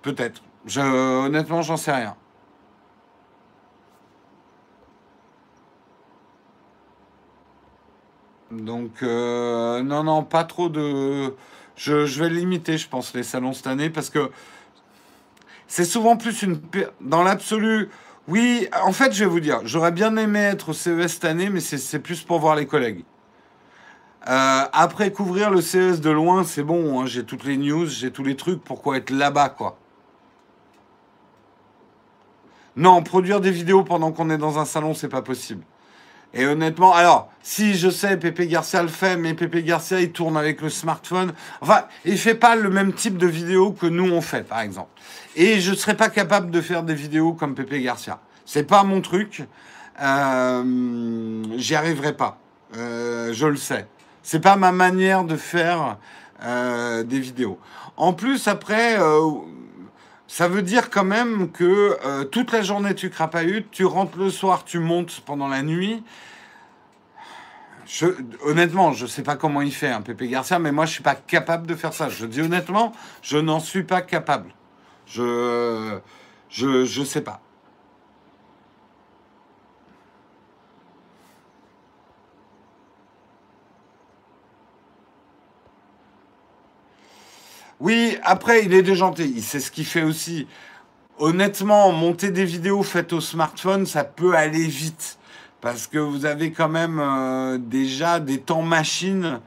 [0.00, 0.42] Peut-être.
[0.66, 2.16] Je, honnêtement, j'en sais rien.
[8.52, 11.34] Donc, euh, non, non, pas trop de.
[11.74, 14.30] Je, vais limiter, je pense, les salons cette année parce que
[15.66, 16.60] c'est souvent plus une.
[17.00, 17.88] Dans l'absolu,
[18.28, 21.48] oui, en fait, je vais vous dire, j'aurais bien aimé être au CES cette année,
[21.48, 23.04] mais c'est plus pour voir les collègues.
[24.28, 28.12] Euh, après couvrir le CES de loin, c'est bon, hein, j'ai toutes les news, j'ai
[28.12, 29.78] tous les trucs, pourquoi être là-bas, quoi?
[32.76, 35.64] Non, produire des vidéos pendant qu'on est dans un salon, c'est pas possible.
[36.34, 40.36] Et honnêtement, alors, si je sais, Pépé Garcia le fait, mais Pépé Garcia, il tourne
[40.36, 41.32] avec le smartphone.
[41.60, 44.90] Enfin, il fait pas le même type de vidéo que nous, on fait, par exemple.
[45.36, 48.20] Et je ne serais pas capable de faire des vidéos comme Pépé Garcia.
[48.46, 49.44] C'est pas mon truc.
[50.00, 52.38] Euh, J'y arriverai pas.
[52.76, 53.86] Euh, je le sais.
[54.22, 55.98] C'est pas ma manière de faire
[56.44, 57.58] euh, des vidéos.
[57.96, 58.98] En plus, après,
[60.32, 64.30] ça veut dire quand même que euh, toute la journée tu crapahutes, tu rentres le
[64.30, 66.02] soir, tu montes pendant la nuit.
[68.42, 70.92] Honnêtement, je ne sais pas comment il fait, un hein, Pépé Garcia, mais moi je
[70.92, 72.08] suis pas capable de faire ça.
[72.08, 74.54] Je dis honnêtement, je n'en suis pas capable.
[75.06, 75.98] Je,
[76.48, 77.42] je, je sais pas.
[87.82, 89.24] Oui, après, il est déjanté.
[89.24, 90.46] Il sait ce qu'il fait aussi.
[91.18, 95.18] Honnêtement, monter des vidéos faites au smartphone, ça peut aller vite.
[95.60, 99.40] Parce que vous avez quand même euh, déjà des temps machines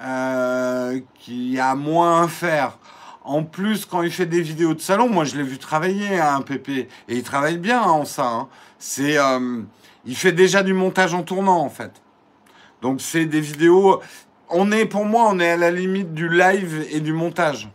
[0.00, 2.78] euh, qui a moins à faire.
[3.24, 6.36] En plus, quand il fait des vidéos de salon, moi je l'ai vu travailler, un
[6.36, 8.28] hein, Pépé, et il travaille bien en ça.
[8.28, 8.48] Hein.
[8.78, 9.62] C'est, euh,
[10.06, 12.00] il fait déjà du montage en tournant en fait.
[12.82, 14.00] Donc c'est des vidéos.
[14.48, 17.68] On est, pour moi, on est à la limite du live et du montage.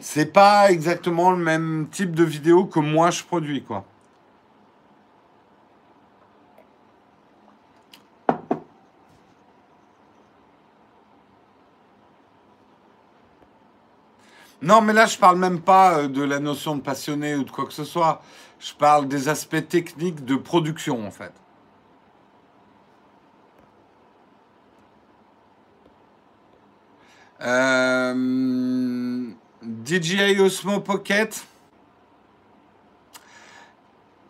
[0.00, 3.84] C'est pas exactement le même type de vidéo que moi je produis, quoi.
[14.60, 17.50] Non, mais là, je parle même pas euh, de la notion de passionné ou de
[17.50, 18.22] quoi que ce soit.
[18.58, 21.32] Je parle des aspects techniques de production, en fait.
[27.40, 29.28] Euh...
[29.68, 31.44] DJI Osmo Pocket.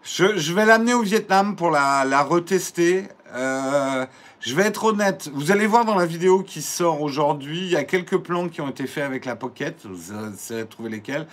[0.03, 3.05] Je, vais l'amener au Vietnam pour la, retester.
[3.34, 4.05] Euh,
[4.41, 5.30] je vais être honnête.
[5.32, 8.61] Vous allez voir dans la vidéo qui sort aujourd'hui, il y a quelques plans qui
[8.61, 9.86] ont été faits avec la Pocket.
[9.86, 10.12] Vous
[10.51, 11.26] allez trouver lesquels.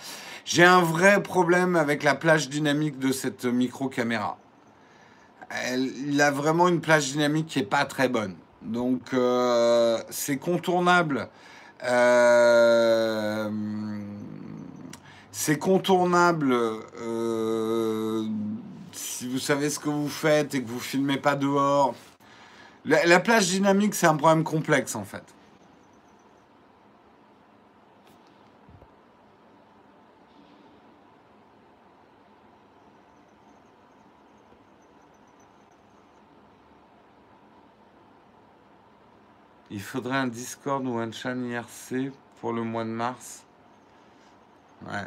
[0.44, 4.38] J'ai un vrai problème avec la plage dynamique de cette micro caméra.
[5.72, 8.36] il a vraiment une plage dynamique qui est pas très bonne.
[8.62, 11.28] Donc euh, c'est contournable
[11.84, 13.50] euh,
[15.30, 18.24] c'est contournable euh,
[18.92, 21.94] si vous savez ce que vous faites et que vous filmez pas dehors.
[22.84, 25.24] La, plage dynamique, c'est un problème complexe en fait.
[39.76, 42.10] Il faudrait un Discord ou un chat IRC
[42.40, 43.44] pour le mois de mars.
[44.86, 45.04] Ouais.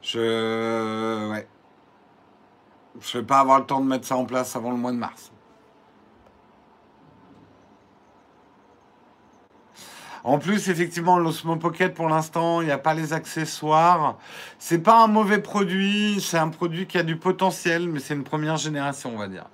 [0.00, 1.30] Je.
[1.30, 1.46] Ouais.
[3.02, 4.96] Je vais pas avoir le temps de mettre ça en place avant le mois de
[4.96, 5.30] mars.
[10.22, 14.16] En plus, effectivement, l'Osmo Pocket, pour l'instant, il n'y a pas les accessoires.
[14.58, 18.24] C'est pas un mauvais produit, c'est un produit qui a du potentiel, mais c'est une
[18.24, 19.44] première génération, on va dire.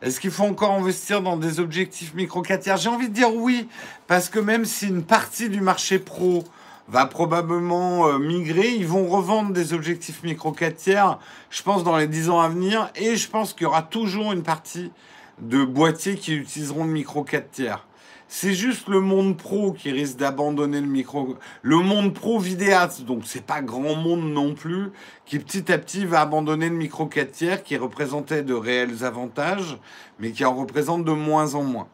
[0.00, 3.34] Est-ce qu'il faut encore investir dans des objectifs micro 4 tiers J'ai envie de dire
[3.34, 3.68] oui,
[4.06, 6.44] parce que même si une partie du marché pro
[6.86, 11.18] va probablement euh, migrer, ils vont revendre des objectifs micro 4 tiers,
[11.50, 14.32] je pense, dans les 10 ans à venir, et je pense qu'il y aura toujours
[14.32, 14.92] une partie
[15.40, 17.87] de boîtiers qui utiliseront le micro 4 tiers.
[18.30, 21.36] C'est juste le monde pro qui risque d'abandonner le micro.
[21.62, 24.90] Le monde pro vidéaste, donc c'est pas grand monde non plus,
[25.24, 29.78] qui petit à petit va abandonner le micro 4 tiers qui représentait de réels avantages,
[30.18, 31.88] mais qui en représente de moins en moins.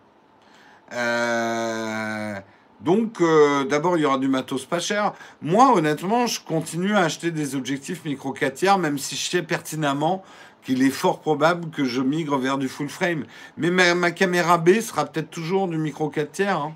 [0.92, 2.34] Euh,
[2.80, 5.12] donc, euh, d'abord, il y aura du matos pas cher.
[5.40, 9.42] Moi, honnêtement, je continue à acheter des objectifs micro 4 tiers, même si je sais
[9.42, 10.24] pertinemment
[10.64, 13.24] qu'il est fort probable que je migre vers du full frame.
[13.56, 16.56] Mais ma, caméra B sera peut-être toujours du micro 4 tiers.
[16.56, 16.74] Hein.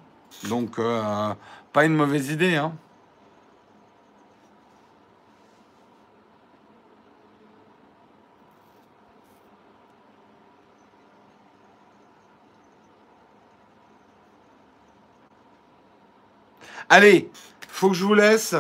[0.49, 1.35] Donc, euh,
[1.73, 2.57] pas une mauvaise idée.
[2.57, 2.73] Hein.
[16.91, 17.31] Allez,
[17.69, 18.55] faut que je vous laisse.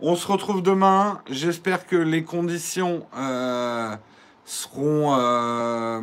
[0.00, 1.20] On se retrouve demain.
[1.28, 3.96] J'espère que les conditions euh,
[4.46, 6.00] seront, euh,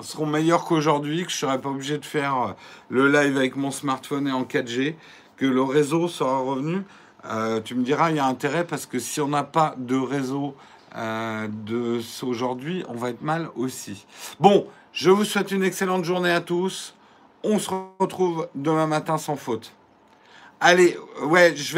[0.00, 2.54] seront meilleurs qu'aujourd'hui, que je ne serai pas obligé de faire
[2.88, 4.94] le live avec mon smartphone et en 4G,
[5.36, 6.82] que le réseau sera revenu.
[7.24, 9.96] Euh, tu me diras, il y a intérêt parce que si on n'a pas de
[9.96, 10.54] réseau
[10.96, 14.06] euh, de aujourd'hui, on va être mal aussi.
[14.40, 16.94] Bon, je vous souhaite une excellente journée à tous.
[17.42, 19.72] On se retrouve demain matin sans faute.
[20.60, 21.64] Allez, ouais, je vais.